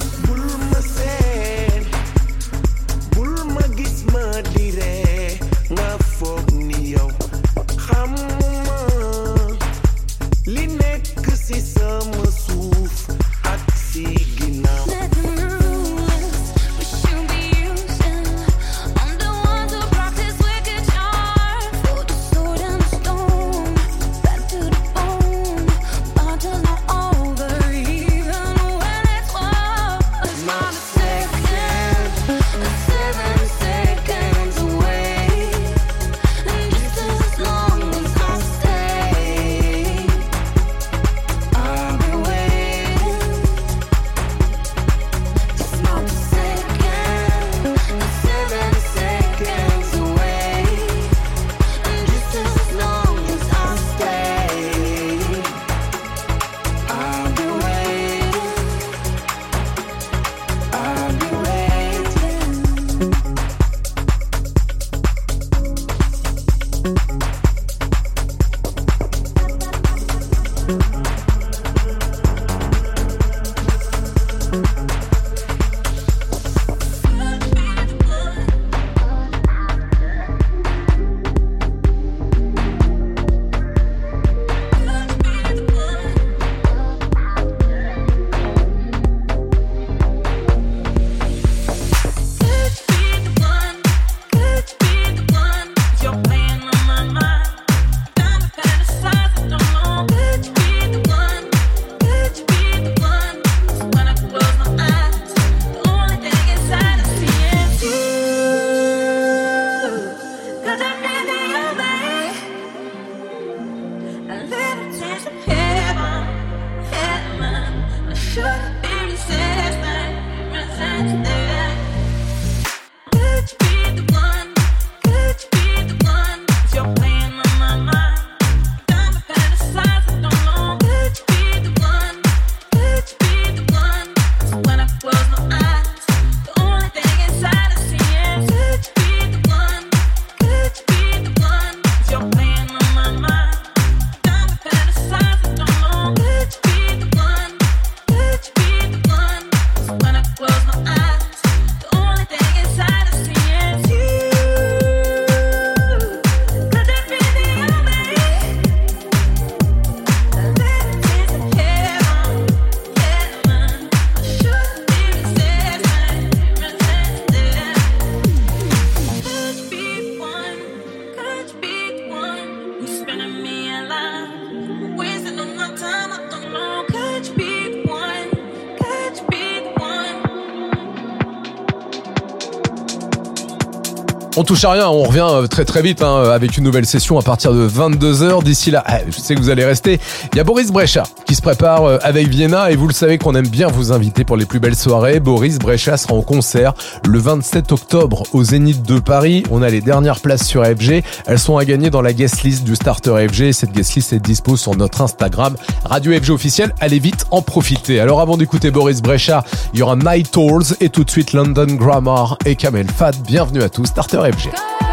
On 184.39 184.45
touche 184.45 184.65
à 184.65 184.73
rien, 184.73 184.87
on 184.89 185.03
revient 185.03 185.27
euh, 185.31 185.47
très 185.47 185.65
très 185.65 185.81
vite 185.81 186.03
hein, 186.03 186.25
avec 186.31 186.59
une 186.59 186.65
nouvelle 186.65 186.85
session 186.85 187.19
à 187.19 187.23
partir 187.23 187.55
de 187.55 187.67
22h. 187.67 188.45
D'ici 188.45 188.71
là, 188.71 188.85
eh, 188.87 189.11
je 189.11 189.19
sais 189.19 189.35
que 189.35 189.41
vous 189.41 189.49
allez 189.49 189.65
rester. 189.65 189.99
Il 190.33 190.37
y 190.37 190.41
a 190.41 190.45
Boris 190.45 190.71
Brecha 190.71 191.05
qui 191.27 191.35
se 191.35 191.43
prépare 191.43 191.85
euh, 191.85 191.99
avec 192.03 192.29
Vienna 192.29 192.71
et 192.71 192.77
vous 192.77 192.87
le 192.87 192.95
savez 192.95 193.19
qu'on 193.19 193.35
aime 193.35 193.49
bien 193.49 193.69
vous 193.69 193.93
inviter 193.93 194.25
pour 194.25 194.37
les 194.37 194.47
plus 194.47 194.61
belles 194.61 194.77
soirées. 194.77 195.21
Boris 195.21 195.59
Brecha 195.59 195.97
sera 195.97 196.15
en 196.15 196.23
concert 196.23 196.73
le 197.07 197.19
27 197.19 197.73
octobre 197.73 198.23
au 198.33 198.45
Zénith 198.45 198.83
de 198.83 198.99
Paris. 199.01 199.43
On 199.51 199.63
a 199.63 199.69
les 199.69 199.81
dernières 199.81 200.21
places 200.21 200.47
sur 200.47 200.65
FG. 200.65 201.03
Elles 201.27 201.39
sont 201.39 201.59
à 201.59 201.65
gagner 201.65 201.91
dans 201.91 202.03
la 202.03 202.13
guest 202.13 202.43
list 202.43 202.65
du 202.65 202.77
Starter 202.77 203.27
FG. 203.29 203.53
Cette 203.53 203.73
guest 203.73 203.95
list 203.95 204.13
est 204.13 204.21
dispo 204.21 204.57
sur 204.57 204.77
notre 204.77 205.01
Instagram 205.01 205.57
Radio 205.85 206.13
FG 206.13 206.31
officiel. 206.31 206.75
Allez 206.81 206.99
vite 206.99 207.27
en 207.31 207.43
profiter. 207.43 208.01
Alors 208.01 208.21
avant 208.21 208.37
d'écouter 208.37 208.71
Boris 208.71 209.03
Brecha, 209.03 209.45
il 209.73 209.81
y 209.81 209.83
aura 209.83 209.97
Night 209.97 210.31
Tours 210.31 210.75
et 210.81 210.89
tout 210.89 211.05
de 211.05 211.11
suite 211.11 211.33
London 211.33 211.67
Grammar 211.67 212.39
et 212.47 212.57
Kamel 212.57 212.87
Fad. 212.89 213.17
Bienvenue 213.27 213.63
à 213.63 213.69
tous, 213.69 213.87
Starter 213.87 214.21
FG. 214.33 214.86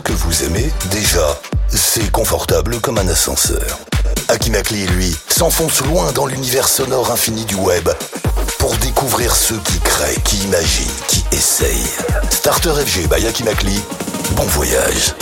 Que 0.00 0.12
vous 0.12 0.44
aimez 0.44 0.72
déjà. 0.90 1.40
C'est 1.68 2.10
confortable 2.10 2.80
comme 2.80 2.98
un 2.98 3.08
ascenseur. 3.08 3.78
Akimakli, 4.28 4.86
lui, 4.86 5.14
s'enfonce 5.28 5.80
loin 5.82 6.12
dans 6.12 6.26
l'univers 6.26 6.68
sonore 6.68 7.10
infini 7.10 7.44
du 7.44 7.56
web 7.56 7.88
pour 8.58 8.74
découvrir 8.76 9.34
ceux 9.34 9.58
qui 9.58 9.78
créent, 9.80 10.20
qui 10.24 10.36
imaginent, 10.44 10.90
qui 11.08 11.24
essayent. 11.32 11.90
Starter 12.30 12.72
FG 12.86 13.08
by 13.08 13.26
Akimakli, 13.26 13.80
bon 14.36 14.44
voyage. 14.44 15.14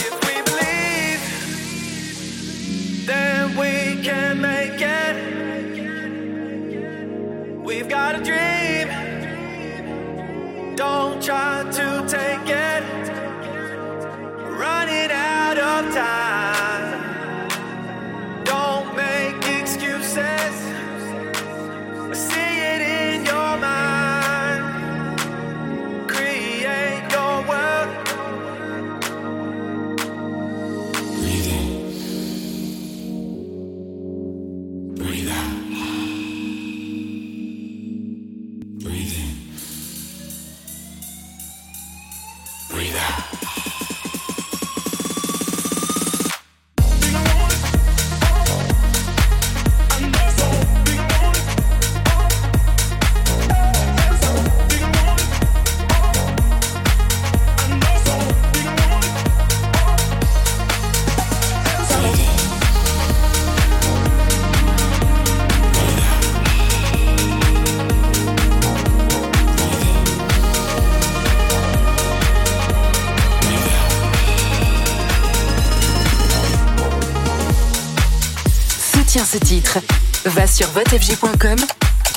Sur 80.61 80.69
votefg.com 80.73 81.57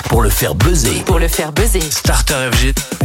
Pour 0.09 0.21
le 0.21 0.29
faire 0.29 0.53
buzzer. 0.53 1.01
pour 1.05 1.17
le 1.17 1.29
faire 1.29 1.53
buzzer. 1.53 1.79
Starter 1.81 2.49
FG. 2.51 3.02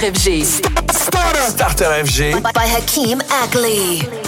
FG. 0.00 0.44
Starter 0.90 2.02
FG. 2.04 2.40
By 2.54 2.66
Hakeem 2.66 3.20
Ackley. 3.28 4.19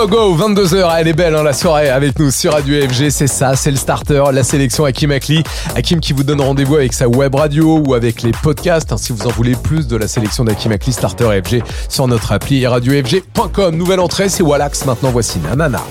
Go 0.00 0.06
go 0.06 0.34
go 0.34 0.48
22h, 0.48 0.96
elle 0.98 1.08
est 1.08 1.12
belle 1.12 1.34
hein, 1.34 1.42
la 1.42 1.52
soirée 1.52 1.90
avec 1.90 2.18
nous 2.18 2.30
sur 2.30 2.54
Radio 2.54 2.88
FG, 2.88 3.10
c'est 3.10 3.26
ça, 3.26 3.54
c'est 3.54 3.70
le 3.70 3.76
starter, 3.76 4.24
la 4.32 4.42
sélection 4.42 4.86
Hakim 4.86 5.10
Akli. 5.10 5.44
Hakim 5.76 6.00
qui 6.00 6.14
vous 6.14 6.22
donne 6.22 6.40
rendez-vous 6.40 6.76
avec 6.76 6.94
sa 6.94 7.06
web 7.06 7.34
radio 7.34 7.82
ou 7.86 7.92
avec 7.92 8.22
les 8.22 8.32
podcasts, 8.32 8.92
hein, 8.92 8.96
si 8.96 9.12
vous 9.12 9.26
en 9.26 9.30
voulez 9.30 9.54
plus 9.56 9.86
de 9.88 9.96
la 9.96 10.08
sélection 10.08 10.42
d'Hakim 10.42 10.72
Akli 10.72 10.94
Starter 10.94 11.42
FG 11.44 11.62
sur 11.90 12.08
notre 12.08 12.32
appli 12.32 12.62
et 12.62 12.66
radiofg.com. 12.66 13.76
Nouvelle 13.76 14.00
entrée, 14.00 14.30
c'est 14.30 14.42
Wallax, 14.42 14.86
maintenant 14.86 15.10
voici 15.10 15.38
Nanana. 15.38 15.82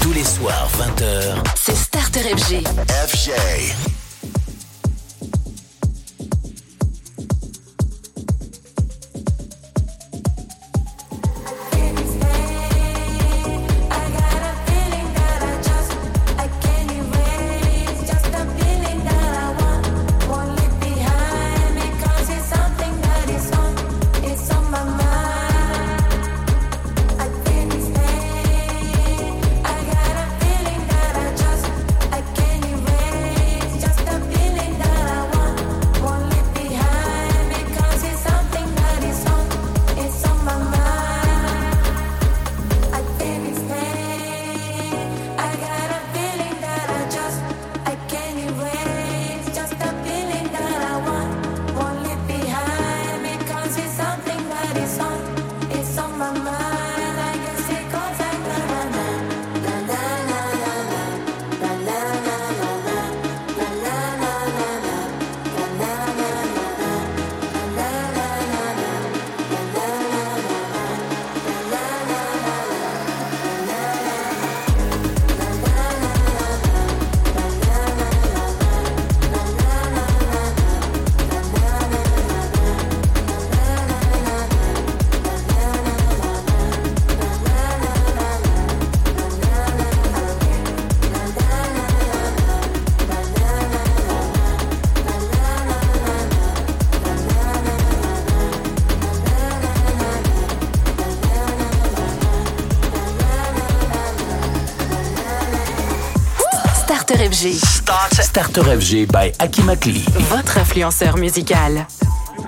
Tous 0.00 0.12
les 0.14 0.24
soirs, 0.24 0.70
20h. 0.78 1.42
C'est 1.56 1.76
Starter 1.76 2.20
FG. 2.20 2.64
FG. 3.06 3.89
FG. 107.30 107.64
Starter 108.22 108.62
FG 108.64 109.06
by 109.06 109.32
Hakim 109.38 109.68
Akli. 109.68 110.02
Votre 110.30 110.58
influenceur 110.58 111.16
musical. 111.16 111.86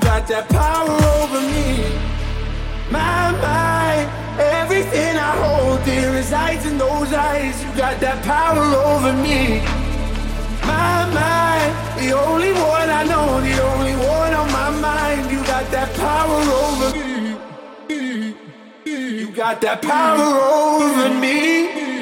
got 0.00 0.26
that 0.26 0.48
power 0.48 0.98
over 1.22 1.40
me. 1.40 1.86
My 2.90 3.30
mind, 3.30 4.10
everything 4.40 5.16
I 5.16 5.32
hold 5.42 5.84
dear 5.84 6.10
resides 6.12 6.66
in 6.66 6.78
those 6.78 7.12
eyes. 7.12 7.62
You 7.62 7.70
got 7.76 8.00
that 8.00 8.24
power 8.24 8.64
over 8.90 9.12
me. 9.12 9.62
My 10.66 11.06
mind, 11.14 11.72
the 12.00 12.10
only 12.18 12.52
one 12.52 12.90
I 12.90 13.04
know, 13.04 13.40
the 13.40 13.62
only 13.62 13.94
one 13.94 14.34
on 14.34 14.50
my 14.50 14.70
mind. 14.80 15.30
You 15.30 15.44
got 15.44 15.70
that 15.70 15.94
power 15.94 16.42
over 16.64 16.88
me. 16.98 18.34
You 18.84 19.30
got 19.30 19.60
that 19.60 19.80
power 19.80 20.40
over 20.42 21.08
me. 21.20 22.01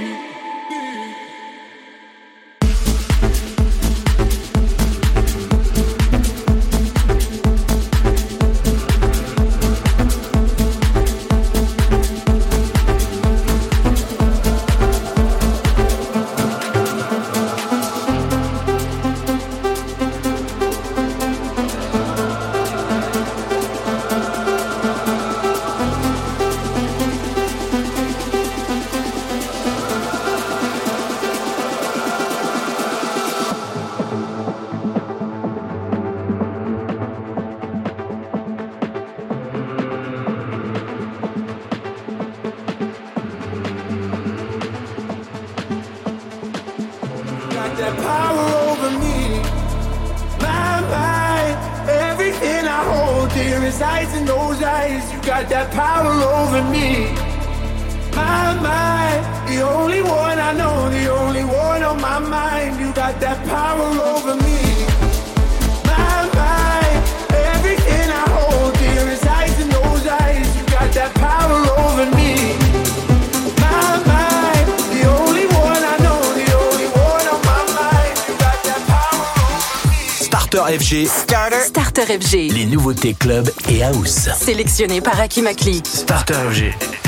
FG. 82.11 82.51
Les 82.53 82.66
nouveautés 82.66 83.15
club 83.15 83.49
et 83.69 83.85
house. 83.85 84.28
Sélectionné 84.35 85.01
par 85.01 85.20
Hakim 85.20 85.47
Akli. 85.47 85.81
Starter 85.85 86.35
FG. 86.51 86.99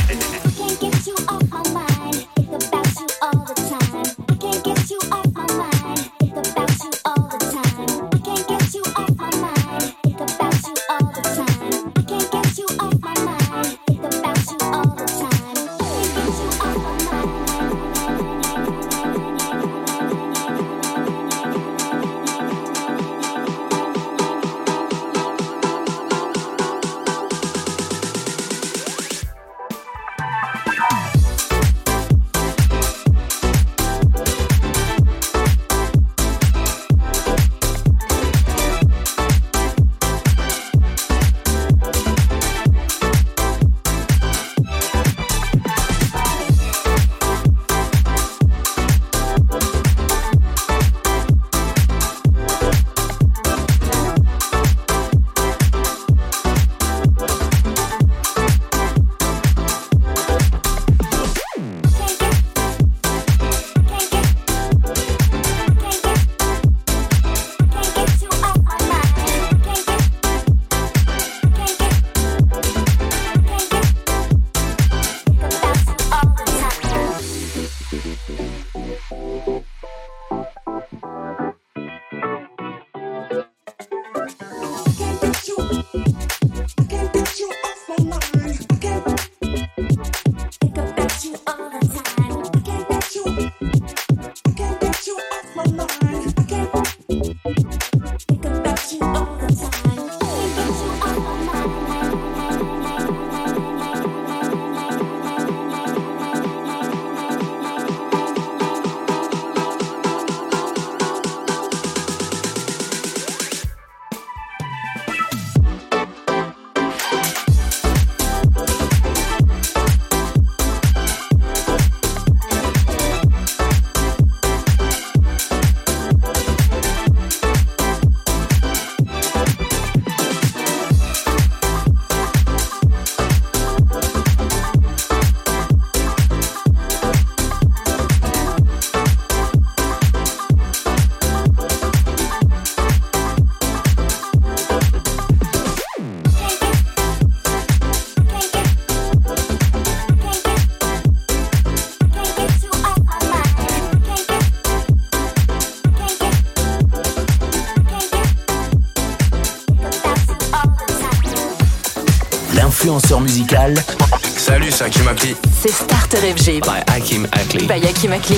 C'est 166.12 166.18
Starter 166.18 166.34
FG. 166.34 166.60
By 166.66 166.82
Hakim 166.92 167.24
Akli. 167.28 167.66
By 167.66 167.80
Hakim 167.80 168.12
Akli. 168.12 168.36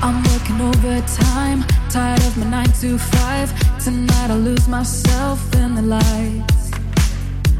I'm 0.00 0.22
working 0.22 0.60
overtime, 0.60 1.64
tired 1.90 2.20
of 2.20 2.36
my 2.36 2.46
9 2.46 2.66
to 2.82 2.98
5. 2.98 3.78
Tonight 3.82 4.30
I'll 4.30 4.38
lose 4.38 4.68
myself 4.68 5.40
in 5.56 5.74
the 5.74 5.82
lights. 5.82 6.70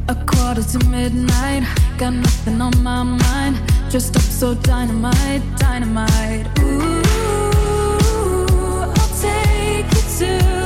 A 0.06 0.14
quarter 0.14 0.62
to 0.62 0.78
midnight, 0.86 1.64
got 1.98 2.12
nothing 2.12 2.60
on 2.60 2.80
my 2.80 3.02
mind. 3.02 3.60
Just 3.90 4.14
up 4.14 4.22
so 4.22 4.54
dynamite, 4.54 5.42
dynamite. 5.56 6.46
Ooh, 6.60 7.02
I'll 8.86 9.14
take 9.20 9.90
you 9.96 10.02
to 10.18 10.61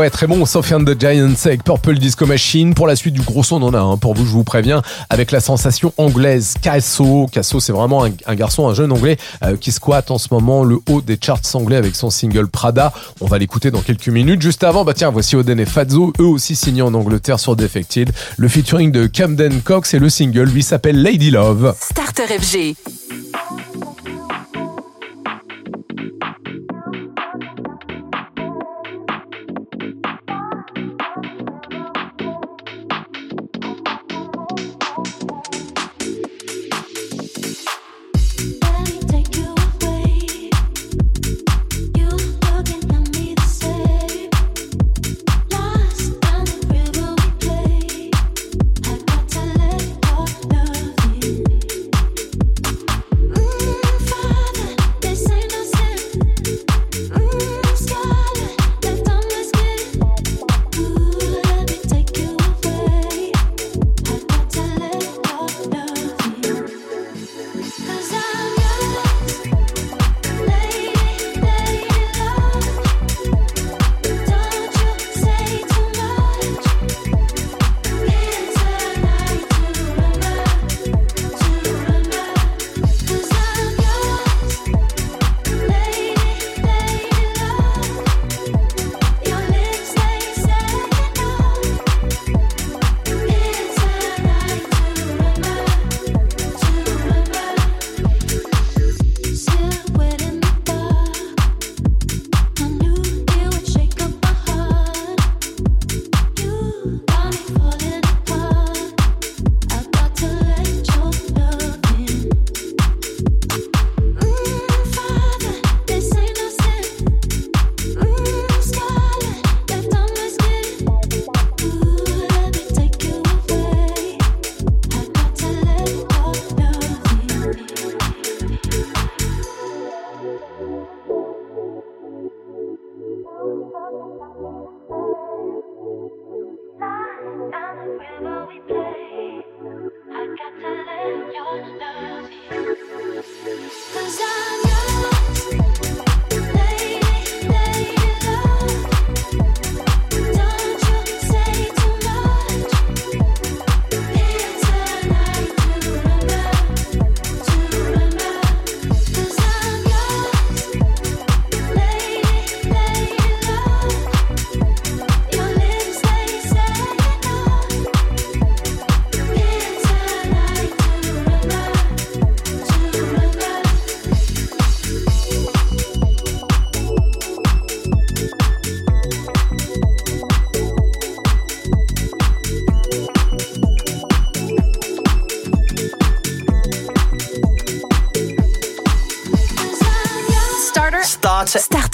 ouais, 0.00 0.08
très 0.08 0.26
bon, 0.26 0.46
Sofiane 0.46 0.86
the 0.86 0.98
Giants 0.98 1.34
avec 1.44 1.62
Purple 1.62 1.98
Disco 1.98 2.24
Machine. 2.24 2.72
Pour 2.72 2.86
la 2.86 2.96
suite 2.96 3.12
du 3.12 3.20
gros 3.20 3.42
son, 3.42 3.62
on 3.62 3.66
en 3.68 3.74
a 3.74 3.78
un 3.78 3.98
pour 3.98 4.14
vous, 4.14 4.24
je 4.24 4.30
vous 4.30 4.44
préviens, 4.44 4.80
avec 5.10 5.30
la 5.30 5.40
sensation 5.40 5.92
anglaise 5.98 6.54
Casso. 6.62 7.26
Casso, 7.30 7.60
c'est 7.60 7.72
vraiment 7.72 8.06
un, 8.06 8.10
un 8.26 8.34
garçon, 8.34 8.66
un 8.66 8.72
jeune 8.72 8.92
anglais 8.92 9.18
euh, 9.44 9.58
qui 9.58 9.72
squatte 9.72 10.10
en 10.10 10.16
ce 10.16 10.28
moment 10.30 10.64
le 10.64 10.78
haut 10.88 11.02
des 11.02 11.18
charts 11.20 11.42
anglais 11.52 11.76
avec 11.76 11.96
son 11.96 12.08
single 12.08 12.48
Prada. 12.48 12.94
On 13.20 13.26
va 13.26 13.36
l'écouter 13.36 13.70
dans 13.70 13.82
quelques 13.82 14.08
minutes. 14.08 14.40
Juste 14.40 14.64
avant, 14.64 14.86
bah 14.86 14.94
tiens, 14.94 15.10
voici 15.10 15.36
Oden 15.36 15.60
et 15.60 15.66
Fazzo, 15.66 16.14
eux 16.18 16.24
aussi 16.24 16.56
signés 16.56 16.82
en 16.82 16.94
Angleterre 16.94 17.38
sur 17.38 17.54
Defected. 17.54 18.10
Le 18.38 18.48
featuring 18.48 18.92
de 18.92 19.06
Camden 19.06 19.60
Cox 19.60 19.92
et 19.92 19.98
le 19.98 20.08
single 20.08 20.44
lui 20.44 20.62
s'appelle 20.62 21.02
Lady 21.02 21.30
Love. 21.30 21.74
Starter 21.78 22.38
FG. 22.38 22.74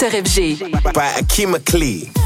Starter. 0.09 0.23
Starter 0.23 0.23
FG. 0.23 0.93
By 0.93 1.07
Hakim 1.19 1.53
Akli. 1.53 2.16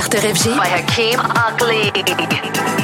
Starter 0.00 0.28
FG. 0.28 0.56
By 0.56 0.68
Hakeem 0.68 1.18
Ugly. 1.18 2.77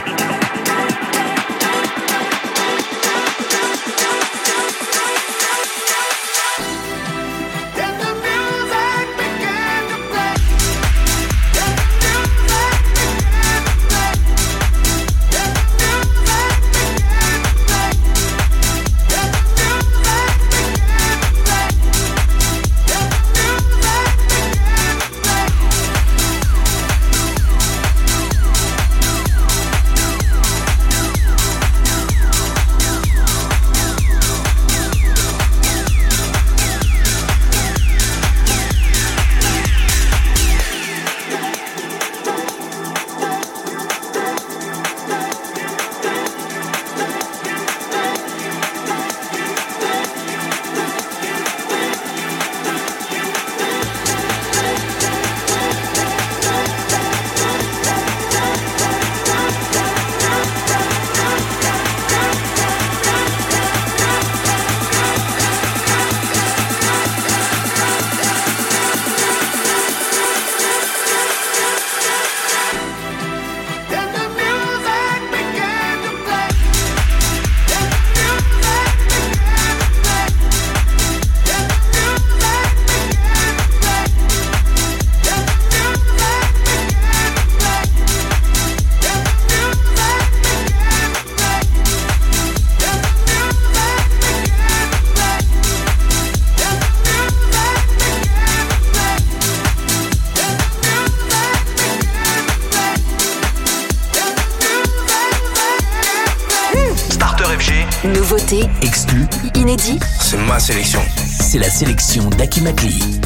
La 112.15 112.23
sélection 112.23 112.31
d'Aki 112.31 112.61
Makli. 112.61 113.21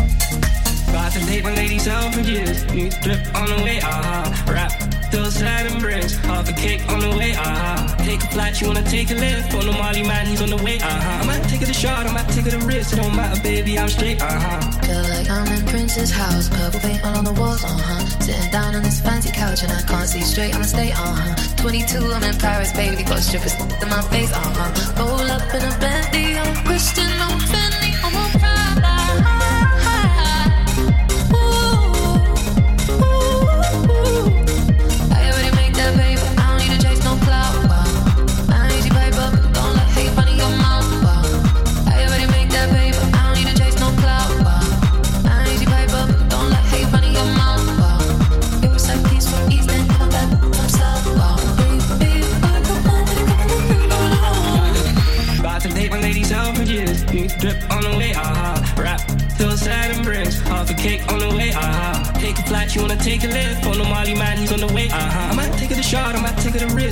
About 0.88 1.12
to 1.12 1.20
take 1.26 1.44
my 1.44 1.54
ladies 1.54 1.86
out 1.88 2.14
for 2.14 2.20
years. 2.20 2.64
New 2.72 2.88
drip 3.02 3.20
on 3.34 3.46
the 3.48 3.62
way, 3.62 3.80
ah. 3.82 4.44
Rap, 4.48 4.72
those 5.12 5.34
Saturn 5.34 5.80
bricks. 5.80 6.16
Half 6.16 6.48
a 6.48 6.52
cake 6.52 6.80
on 6.88 7.00
the 7.00 7.10
way, 7.16 7.34
ah. 7.36 7.94
Take 7.98 8.22
a 8.22 8.26
flight, 8.28 8.60
you 8.60 8.68
wanna 8.68 8.82
take 8.84 9.10
a 9.10 9.14
lift. 9.14 9.52
On 9.54 9.66
the 9.66 9.72
Molly 9.72 10.02
man, 10.02 10.26
he's 10.26 10.40
on 10.40 10.48
the 10.48 10.56
way, 10.56 10.78
ah. 10.80 10.88
Uh-huh. 10.88 11.22
I 11.22 11.26
might 11.26 11.48
take 11.48 11.62
it 11.62 11.68
a 11.68 11.74
shot, 11.74 12.06
I 12.06 12.12
might 12.12 12.28
take 12.30 12.46
it 12.46 12.54
a 12.54 12.58
risk. 12.64 12.92
It 12.94 12.96
don't 12.96 13.14
matter, 13.14 13.40
baby, 13.42 13.78
I'm 13.78 13.88
straight, 13.88 14.18
ah. 14.22 14.26
Uh-huh. 14.26 14.70
Feel 14.86 15.04
like 15.14 15.28
I'm 15.28 15.48
in 15.52 15.66
Prince's 15.66 16.10
house, 16.10 16.48
purple 16.48 16.80
paint 16.80 17.04
all 17.04 17.16
on 17.18 17.24
the 17.24 17.32
walls, 17.34 17.62
uh 17.64 17.68
huh. 17.68 18.20
Sitting 18.20 18.50
down 18.50 18.74
on 18.74 18.82
this 18.82 19.00
fancy 19.00 19.30
couch 19.30 19.62
and 19.62 19.72
I 19.72 19.82
can't 19.82 20.08
see 20.08 20.22
straight, 20.22 20.54
I'ma 20.54 20.64
stay, 20.64 20.90
uh 20.92 20.96
huh. 20.96 21.34
22, 21.58 22.12
I'm 22.12 22.22
in 22.22 22.36
Paris, 22.38 22.72
baby, 22.72 23.02
got 23.04 23.20
strippers 23.20 23.54
in 23.60 23.88
my 23.88 24.00
face, 24.08 24.32
uh 24.32 24.40
huh. 24.40 25.04
Roll 25.04 25.28
up 25.36 25.42
in 25.52 25.62
a 25.62 25.72
Bentley, 25.78 26.07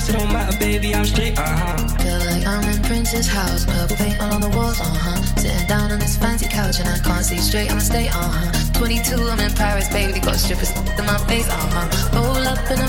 it 0.08 0.12
don't 0.12 0.32
matter, 0.32 0.56
baby, 0.58 0.94
I'm 0.94 1.04
straight, 1.04 1.34
ah. 1.38 1.76
Feel 2.00 2.18
like 2.30 2.46
I'm 2.46 2.64
in 2.68 2.82
Prince's 2.82 3.26
house, 3.26 3.64
purple 3.64 3.96
paint 3.96 4.20
all 4.20 4.34
on 4.34 4.40
the 4.40 4.48
walls, 4.48 4.80
uh 4.80 4.84
huh. 4.84 5.22
Sitting 5.36 5.66
down 5.66 5.90
on 5.92 5.98
this 5.98 6.16
fancy 6.16 6.48
couch 6.48 6.78
and 6.80 6.88
I 6.88 6.98
can't 6.98 7.24
see 7.24 7.38
straight, 7.38 7.70
I'ma 7.70 7.80
stay, 7.80 8.08
uh 8.08 8.12
huh. 8.12 8.78
22, 8.78 9.16
I'm 9.16 9.40
in 9.40 9.52
Paris, 9.52 9.88
baby, 9.88 10.20
got 10.20 10.36
strippers 10.36 10.70
in 10.70 11.04
my 11.06 11.18
face, 11.26 11.48
uh 11.48 11.56
huh. 11.56 12.16
Roll 12.16 12.46
up 12.46 12.70
in 12.70 12.78
a 12.78 12.88